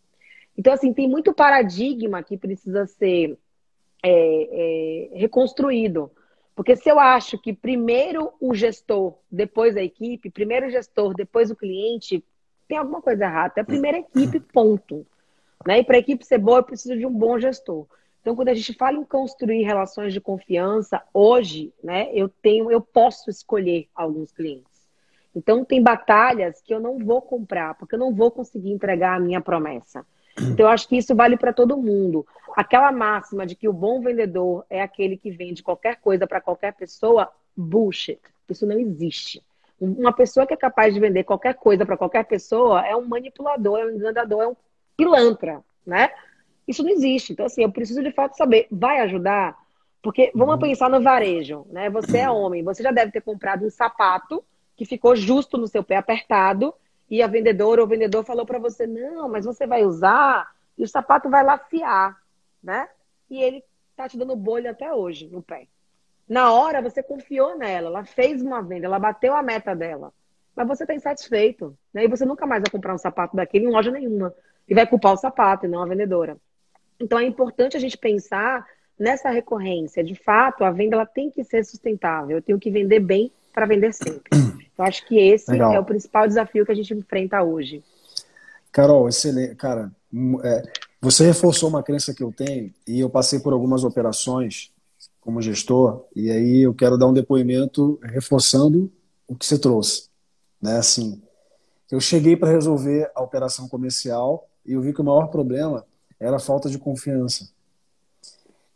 [0.56, 3.38] Então, assim, tem muito paradigma que precisa ser
[4.02, 6.10] é, é, reconstruído.
[6.54, 11.50] Porque se eu acho que primeiro o gestor, depois a equipe, primeiro o gestor, depois
[11.50, 12.24] o cliente,
[12.68, 13.54] tem alguma coisa errada.
[13.56, 15.04] É a primeira equipe, ponto.
[15.66, 15.80] Né?
[15.80, 17.86] E para a equipe ser boa, eu preciso de um bom gestor.
[18.20, 22.80] Então, quando a gente fala em construir relações de confiança, hoje, né, eu tenho, eu
[22.80, 24.88] posso escolher alguns clientes.
[25.34, 29.20] Então, tem batalhas que eu não vou comprar, porque eu não vou conseguir entregar a
[29.20, 30.06] minha promessa.
[30.38, 32.26] Então, eu acho que isso vale para todo mundo.
[32.56, 36.72] Aquela máxima de que o bom vendedor é aquele que vende qualquer coisa para qualquer
[36.72, 38.20] pessoa, bullshit.
[38.48, 39.42] Isso não existe.
[39.80, 43.78] Uma pessoa que é capaz de vender qualquer coisa para qualquer pessoa é um manipulador,
[43.78, 44.56] é um enganador, é um
[44.96, 46.10] pilantra, né?
[46.66, 47.32] Isso não existe.
[47.32, 49.56] Então, assim, eu preciso de fato saber, vai ajudar?
[50.02, 50.60] Porque vamos uhum.
[50.60, 51.90] pensar no varejo, né?
[51.90, 54.44] Você é homem, você já deve ter comprado um sapato
[54.76, 56.74] que ficou justo no seu pé apertado
[57.10, 60.82] e a vendedora ou o vendedor falou para você, não, mas você vai usar e
[60.82, 62.16] o sapato vai lafiar,
[62.62, 62.88] né?
[63.30, 63.62] E ele
[63.96, 65.66] tá te dando bolha até hoje no pé.
[66.28, 70.12] Na hora você confiou nela, ela fez uma venda, ela bateu a meta dela.
[70.56, 72.04] Mas você está insatisfeito, né?
[72.04, 74.34] E você nunca mais vai comprar um sapato daquele em loja nenhuma.
[74.68, 76.36] E vai culpar o sapato e não a vendedora.
[76.98, 78.66] Então é importante a gente pensar
[78.98, 80.02] nessa recorrência.
[80.02, 82.38] De fato, a venda ela tem que ser sustentável.
[82.38, 84.30] Eu tenho que vender bem para vender sempre.
[84.76, 85.72] Eu acho que esse Legal.
[85.72, 87.82] é o principal desafio que a gente enfrenta hoje.
[88.72, 89.54] Carol, excelente.
[89.54, 89.90] Cara,
[90.42, 90.62] é,
[91.00, 94.72] você reforçou uma crença que eu tenho e eu passei por algumas operações
[95.20, 98.92] como gestor, e aí eu quero dar um depoimento reforçando
[99.26, 100.10] o que você trouxe.
[100.60, 100.76] Né?
[100.76, 101.22] Assim,
[101.90, 105.86] eu cheguei para resolver a operação comercial e eu vi que o maior problema
[106.20, 107.48] era a falta de confiança.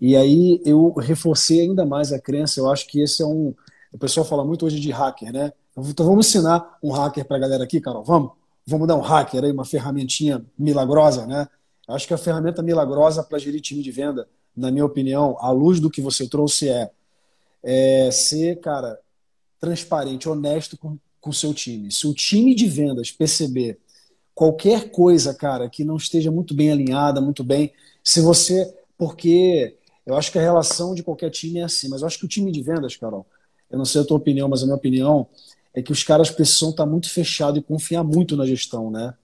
[0.00, 2.60] E aí eu reforcei ainda mais a crença.
[2.60, 3.54] Eu acho que esse é um.
[3.92, 5.52] O pessoal fala muito hoje de hacker, né?
[5.86, 8.04] Então vamos ensinar um hacker para a galera aqui, Carol.
[8.04, 8.32] Vamos?
[8.66, 11.48] Vamos dar um hacker aí, uma ferramentinha milagrosa, né?
[11.86, 15.80] Acho que a ferramenta milagrosa para gerir time de venda, na minha opinião, à luz
[15.80, 16.90] do que você trouxe, é,
[17.62, 18.98] é ser, cara,
[19.58, 21.90] transparente, honesto com o seu time.
[21.90, 23.78] Se o time de vendas perceber
[24.34, 27.72] qualquer coisa, cara, que não esteja muito bem alinhada, muito bem,
[28.04, 28.74] se você.
[28.96, 32.24] Porque eu acho que a relação de qualquer time é assim, mas eu acho que
[32.24, 33.26] o time de vendas, Carol,
[33.70, 35.26] eu não sei a tua opinião, mas a minha opinião
[35.74, 39.14] é que os caras precisam estar muito fechados e confiar muito na gestão, né?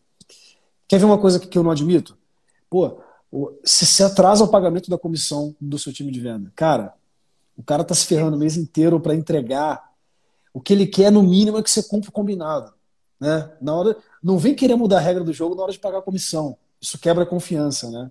[0.86, 2.16] Quer ver uma coisa que eu não admito?
[2.68, 3.00] Pô,
[3.64, 6.92] se se atrasa o pagamento da comissão do seu time de venda, cara,
[7.56, 9.82] o cara tá se ferrando o mês inteiro para entregar
[10.52, 12.72] o que ele quer, no mínimo, é que você cumpra o combinado.
[13.20, 13.50] Né?
[13.60, 16.02] Na hora, não vem querer mudar a regra do jogo na hora de pagar a
[16.02, 16.56] comissão.
[16.80, 18.10] Isso quebra a confiança, né?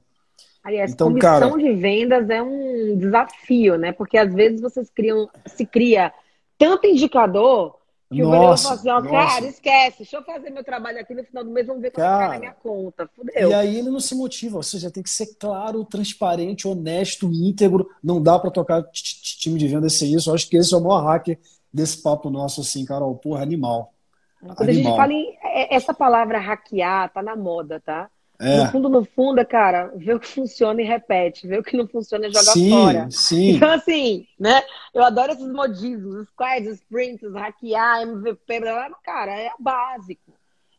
[0.63, 1.57] Aliás, então, comissão cara...
[1.57, 3.91] de vendas é um desafio, né?
[3.91, 6.11] Porque às vezes vocês criam, se cria
[6.57, 7.75] tanto indicador
[8.13, 11.23] que nossa, o fala assim, ó, cara, esquece, deixa eu fazer meu trabalho aqui no
[11.23, 13.09] final do mês, vamos ver quanto cai na minha conta.
[13.15, 13.49] Fudeu.
[13.49, 17.89] E aí ele não se motiva, ou seja, tem que ser claro, transparente, honesto, íntegro.
[18.03, 20.29] Não dá para tocar time de venda sem isso.
[20.29, 21.39] Eu acho que esse é o maior hacker
[21.73, 23.93] desse papo nosso, assim, Carol, porra, animal.
[24.39, 24.69] Quando animal.
[24.69, 25.37] a gente fala em.
[25.43, 28.09] É, essa palavra hackear tá na moda, tá?
[28.43, 28.65] É.
[28.65, 31.87] No fundo, no fundo, cara, vê o que funciona e repete, vê o que não
[31.87, 33.07] funciona e joga sim, fora.
[33.09, 33.51] Sim.
[33.51, 34.61] Então, assim, né?
[34.93, 40.33] Eu adoro esses modismos, squads, sprints, hackear, MVP, blá, blá, cara, é básico.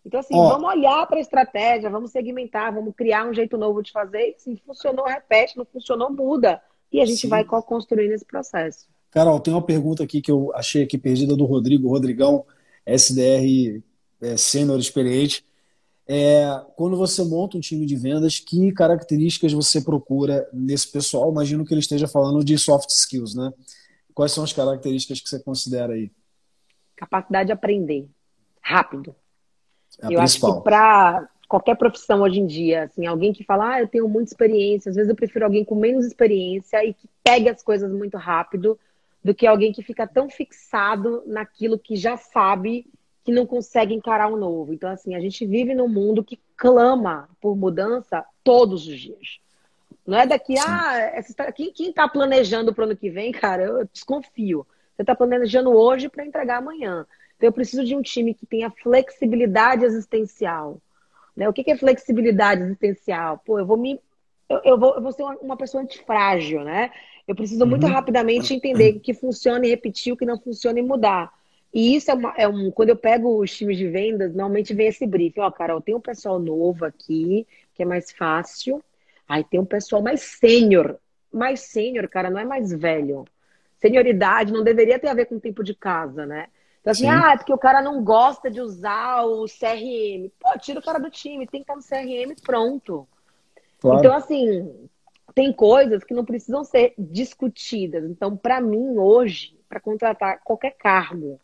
[0.05, 3.83] Então, assim, Ó, vamos olhar para a estratégia, vamos segmentar, vamos criar um jeito novo
[3.83, 4.29] de fazer.
[4.29, 6.61] E se funcionou, repete, não funcionou, muda.
[6.93, 7.29] E a gente sim.
[7.29, 8.87] vai construindo esse processo.
[9.11, 12.45] Carol, tem uma pergunta aqui que eu achei aqui perdida do Rodrigo, Rodrigão,
[12.85, 13.83] SDR
[14.21, 15.45] é, sênior experiente.
[16.07, 16.45] É,
[16.77, 21.31] quando você monta um time de vendas, que características você procura nesse pessoal?
[21.31, 23.53] Imagino que ele esteja falando de soft skills, né?
[24.13, 26.13] Quais são as características que você considera aí?
[26.95, 28.07] Capacidade de aprender
[28.61, 29.15] rápido.
[30.01, 30.51] É eu principal.
[30.51, 34.09] acho que para qualquer profissão hoje em dia, assim, alguém que fala, ah, eu tenho
[34.09, 37.93] muita experiência, às vezes eu prefiro alguém com menos experiência e que pegue as coisas
[37.93, 38.79] muito rápido
[39.23, 42.87] do que alguém que fica tão fixado naquilo que já sabe
[43.25, 44.73] que não consegue encarar o novo.
[44.75, 49.41] Então, assim, a gente vive num mundo que clama por mudança todos os dias.
[50.07, 50.65] Não é daqui, Sim.
[50.69, 54.67] ah, essa, quem está planejando para o ano que vem, cara, eu desconfio.
[54.95, 57.07] Você está planejando hoje para entregar amanhã.
[57.37, 60.79] Então, eu preciso de um time que tenha flexibilidade existencial.
[61.35, 61.49] Né?
[61.49, 63.41] O que, que é flexibilidade existencial?
[63.45, 63.99] Pô, eu vou me.
[64.49, 66.93] Eu, eu vou, eu vou ser uma, uma pessoa antifrágil, né?
[67.27, 67.93] Eu preciso muito uhum.
[67.93, 71.33] rapidamente entender o que funciona e repetir, o que não funciona e mudar.
[71.75, 72.71] E isso é, uma, é, um.
[72.71, 75.95] Quando eu pego os times de vendas, normalmente vem esse briefing: ó, oh, Carol, tem
[75.95, 77.45] um pessoal novo aqui,
[77.75, 78.83] que é mais fácil.
[79.29, 80.97] Aí tem um pessoal mais sênior.
[81.33, 83.25] Mais sênior, cara, não é mais velho.
[83.81, 86.47] Senioridade não deveria ter a ver com o tempo de casa, né?
[86.81, 87.11] Então, assim, Sim.
[87.11, 90.31] ah, é porque o cara não gosta de usar o CRM.
[90.39, 93.09] Pô, tira o cara do time, tem que estar no CRM pronto.
[93.81, 93.99] Claro.
[93.99, 94.89] Então, assim,
[95.35, 98.05] tem coisas que não precisam ser discutidas.
[98.05, 101.41] Então, para mim, hoje, para contratar qualquer cargo,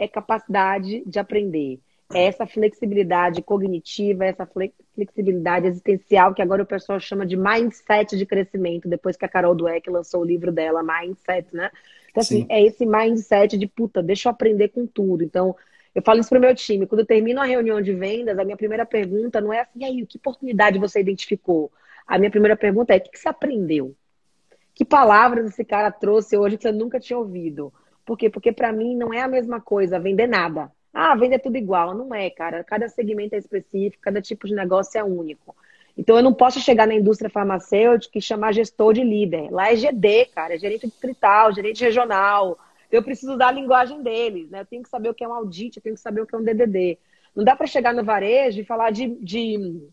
[0.00, 1.78] é capacidade de aprender.
[2.12, 4.48] É essa flexibilidade cognitiva, essa
[4.94, 9.54] flexibilidade existencial, que agora o pessoal chama de mindset de crescimento, depois que a Carol
[9.54, 11.70] Dweck lançou o livro dela, Mindset, né?
[12.10, 12.46] Então, assim, Sim.
[12.48, 15.22] é esse mindset de, puta, deixa eu aprender com tudo.
[15.22, 15.54] Então,
[15.94, 16.86] eu falo isso pro meu time.
[16.86, 19.84] Quando eu termino a reunião de vendas, a minha primeira pergunta não é assim, e
[19.84, 21.70] aí, que oportunidade você identificou?
[22.06, 23.94] A minha primeira pergunta é: o que você aprendeu?
[24.74, 27.72] Que palavras esse cara trouxe hoje que você nunca tinha ouvido?
[28.10, 28.28] Por quê?
[28.28, 30.68] Porque para mim não é a mesma coisa vender nada.
[30.92, 31.94] Ah, vender tudo igual.
[31.94, 32.64] Não é, cara.
[32.64, 35.54] Cada segmento é específico, cada tipo de negócio é único.
[35.96, 39.52] Então eu não posso chegar na indústria farmacêutica e chamar gestor de líder.
[39.52, 42.58] Lá é GD, cara, é gerente distrital, gerente regional.
[42.90, 44.62] Eu preciso usar a linguagem deles, né?
[44.62, 46.34] Eu tenho que saber o que é um audit, eu tenho que saber o que
[46.34, 46.98] é um DDD.
[47.32, 49.86] Não dá para chegar no varejo e falar de, de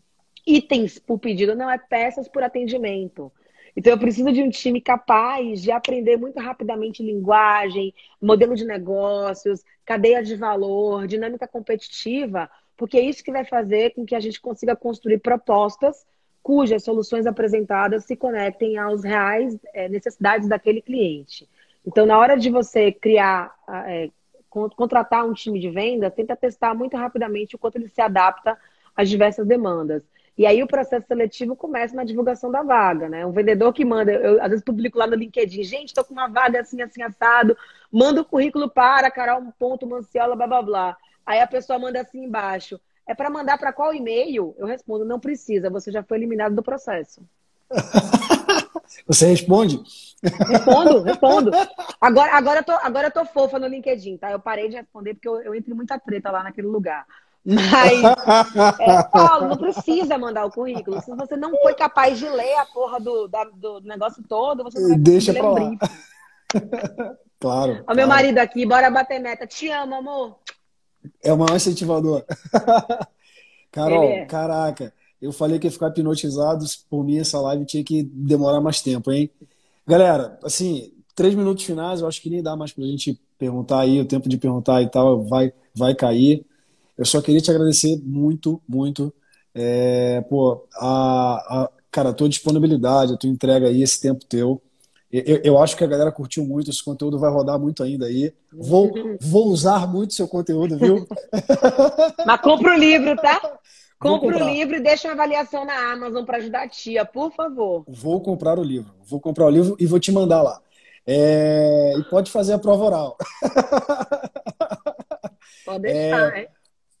[0.44, 3.30] itens por pedido, não, é peças por atendimento.
[3.78, 9.64] Então, eu preciso de um time capaz de aprender muito rapidamente linguagem, modelo de negócios,
[9.86, 14.40] cadeia de valor, dinâmica competitiva, porque é isso que vai fazer com que a gente
[14.40, 16.04] consiga construir propostas
[16.42, 21.48] cujas soluções apresentadas se conectem aos reais é, necessidades daquele cliente.
[21.86, 23.54] Então, na hora de você criar,
[23.86, 24.10] é,
[24.50, 28.58] contratar um time de venda, tenta testar muito rapidamente o quanto ele se adapta
[28.96, 30.02] às diversas demandas.
[30.38, 33.26] E aí o processo seletivo começa na divulgação da vaga, né?
[33.26, 36.28] Um vendedor que manda, eu às vezes publico lá no LinkedIn, gente, estou com uma
[36.28, 37.56] vaga assim, assim, assado,
[37.90, 40.96] manda o currículo para carol.manciola, blá, blá, blá.
[41.26, 44.54] Aí a pessoa manda assim embaixo, é para mandar para qual e-mail?
[44.56, 47.20] Eu respondo, não precisa, você já foi eliminado do processo.
[49.06, 49.82] Você responde?
[50.22, 51.50] Respondo, respondo.
[52.00, 54.30] Agora, agora, eu tô, agora eu tô fofa no LinkedIn, tá?
[54.30, 57.06] Eu parei de responder porque eu, eu entro em muita treta lá naquele lugar.
[57.44, 58.02] Mas,
[58.80, 61.00] é, Paulo, não precisa mandar o currículo.
[61.02, 64.78] Se você não foi capaz de ler a porra do, da, do negócio todo, você
[64.78, 65.70] não vai Deixa pra lá.
[67.40, 67.72] claro.
[67.86, 69.46] Olha o meu marido aqui, bora bater meta.
[69.46, 70.38] Te amo, amor.
[71.22, 72.24] É o maior incentivador.
[73.70, 74.24] Carol, é.
[74.24, 76.64] caraca, eu falei que ia ficar hipnotizado.
[76.88, 79.30] Por mim, essa live tinha que demorar mais tempo, hein?
[79.86, 84.00] Galera, assim, três minutos finais, eu acho que nem dá mais pra gente perguntar aí,
[84.00, 86.44] o tempo de perguntar e tal vai, vai cair.
[86.98, 89.14] Eu só queria te agradecer muito, muito.
[89.54, 94.60] É, pô, a, a, cara, a tua disponibilidade, a tua entrega aí, esse tempo teu.
[95.10, 98.30] Eu, eu, acho que a galera curtiu muito, esse conteúdo vai rodar muito ainda aí.
[98.52, 101.06] Vou, vou usar muito seu conteúdo, viu?
[102.26, 103.40] Mas compra o livro, tá?
[103.98, 107.84] Compra o livro e deixa uma avaliação na Amazon para ajudar a tia, por favor.
[107.88, 108.92] Vou comprar o livro.
[109.02, 110.60] Vou comprar o livro e vou te mandar lá.
[111.06, 111.94] É...
[111.96, 113.16] E pode fazer a prova oral.
[115.64, 116.48] Pode deixar, é...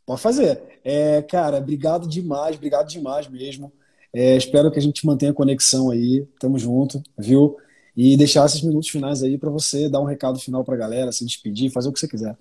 [0.08, 0.58] Pode fazer.
[0.82, 3.70] É, cara, obrigado demais, obrigado demais mesmo.
[4.10, 6.26] É, espero que a gente mantenha a conexão aí.
[6.40, 7.58] Tamo junto, viu?
[7.94, 11.12] E deixar esses minutos finais aí para você dar um recado final para a galera,
[11.12, 12.34] se despedir, fazer o que você quiser.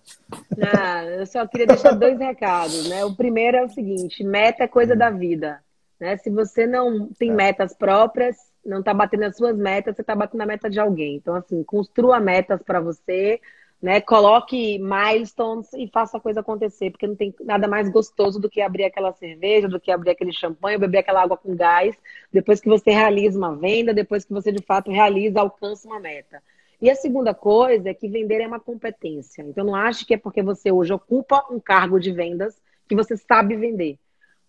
[0.61, 3.03] Ah, eu só queria deixar dois recados, né?
[3.03, 5.59] O primeiro é o seguinte: meta é coisa da vida,
[5.99, 6.15] né?
[6.15, 7.34] Se você não tem é.
[7.34, 11.18] metas próprias, não está batendo as suas metas, você está batendo a meta de alguém.
[11.18, 13.41] Então, assim, construa metas para você,
[13.82, 14.01] né?
[14.01, 18.61] Coloque milestones e faça a coisa acontecer, porque não tem nada mais gostoso do que
[18.61, 21.95] abrir aquela cerveja, do que abrir aquele champanhe, beber aquela água com gás,
[22.32, 26.41] depois que você realiza uma venda, depois que você de fato realiza, alcança uma meta.
[26.82, 29.41] E a segunda coisa é que vender é uma competência.
[29.41, 33.17] Então não ache que é porque você hoje ocupa um cargo de vendas que você
[33.17, 33.97] sabe vender.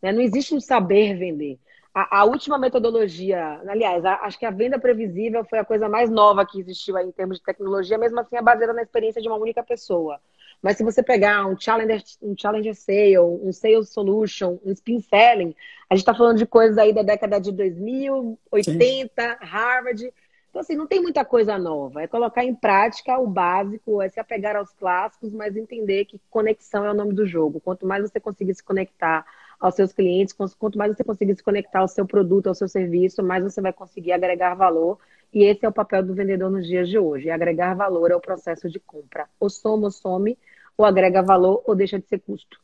[0.03, 0.12] Né?
[0.12, 1.59] Não existe um saber vender.
[1.99, 6.09] A, a, última metodologia, aliás, a, acho que a venda previsível foi a coisa mais
[6.09, 9.26] nova que existiu aí em termos de tecnologia, mesmo assim é baseada na experiência de
[9.26, 10.20] uma única pessoa.
[10.62, 15.57] Mas se você pegar um Challenger, um Challenger Sale, um Sales Solution, um Spin Selling,
[15.90, 19.36] a gente está falando de coisas aí da década de 2000, 80, Sim.
[19.40, 20.14] Harvard.
[20.51, 22.03] Então, assim, não tem muita coisa nova.
[22.03, 26.84] É colocar em prática o básico, é se apegar aos clássicos, mas entender que conexão
[26.84, 27.61] é o nome do jogo.
[27.61, 29.26] Quanto mais você conseguir se conectar
[29.61, 30.35] aos seus clientes.
[30.35, 33.73] Quanto mais você conseguir se conectar ao seu produto, ao seu serviço, mais você vai
[33.73, 34.99] conseguir agregar valor.
[35.33, 37.31] E esse é o papel do vendedor nos dias de hoje.
[37.31, 39.27] agregar valor é o processo de compra.
[39.39, 40.39] Ou soma ou some,
[40.77, 42.59] ou agrega valor ou deixa de ser custo.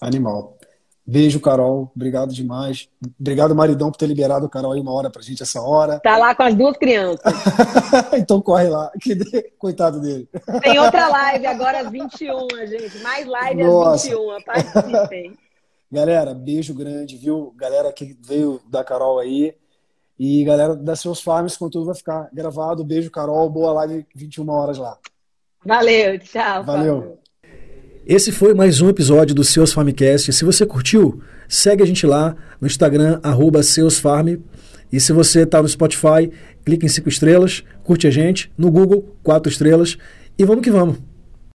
[0.00, 0.56] Animal.
[1.04, 1.90] Beijo, Carol.
[1.96, 2.88] Obrigado demais.
[3.18, 5.98] Obrigado, maridão, por ter liberado o Carol aí uma hora pra gente essa hora.
[5.98, 7.32] Tá lá com as duas crianças.
[8.16, 8.90] então corre lá.
[9.58, 10.28] Coitado dele.
[10.62, 12.98] Tem outra live agora às 21, gente.
[13.02, 13.94] Mais live Nossa.
[13.94, 14.42] às 21.
[14.44, 15.38] Participem.
[15.92, 17.52] Galera, beijo grande, viu?
[17.54, 19.54] Galera que veio da Carol aí.
[20.18, 22.82] E galera da Seus Farms, conteúdo vai ficar gravado.
[22.82, 23.50] Beijo, Carol.
[23.50, 24.96] Boa live, 21 horas lá.
[25.62, 26.64] Valeu, tchau.
[26.64, 27.18] Valeu.
[28.06, 30.32] Esse foi mais um episódio do Seus Farmcast.
[30.32, 34.38] Se você curtiu, segue a gente lá no Instagram, arroba seusfarm.
[34.90, 36.32] E se você está no Spotify,
[36.64, 38.50] clique em cinco estrelas, curte a gente.
[38.56, 39.98] No Google, quatro estrelas.
[40.38, 41.11] E vamos que vamos.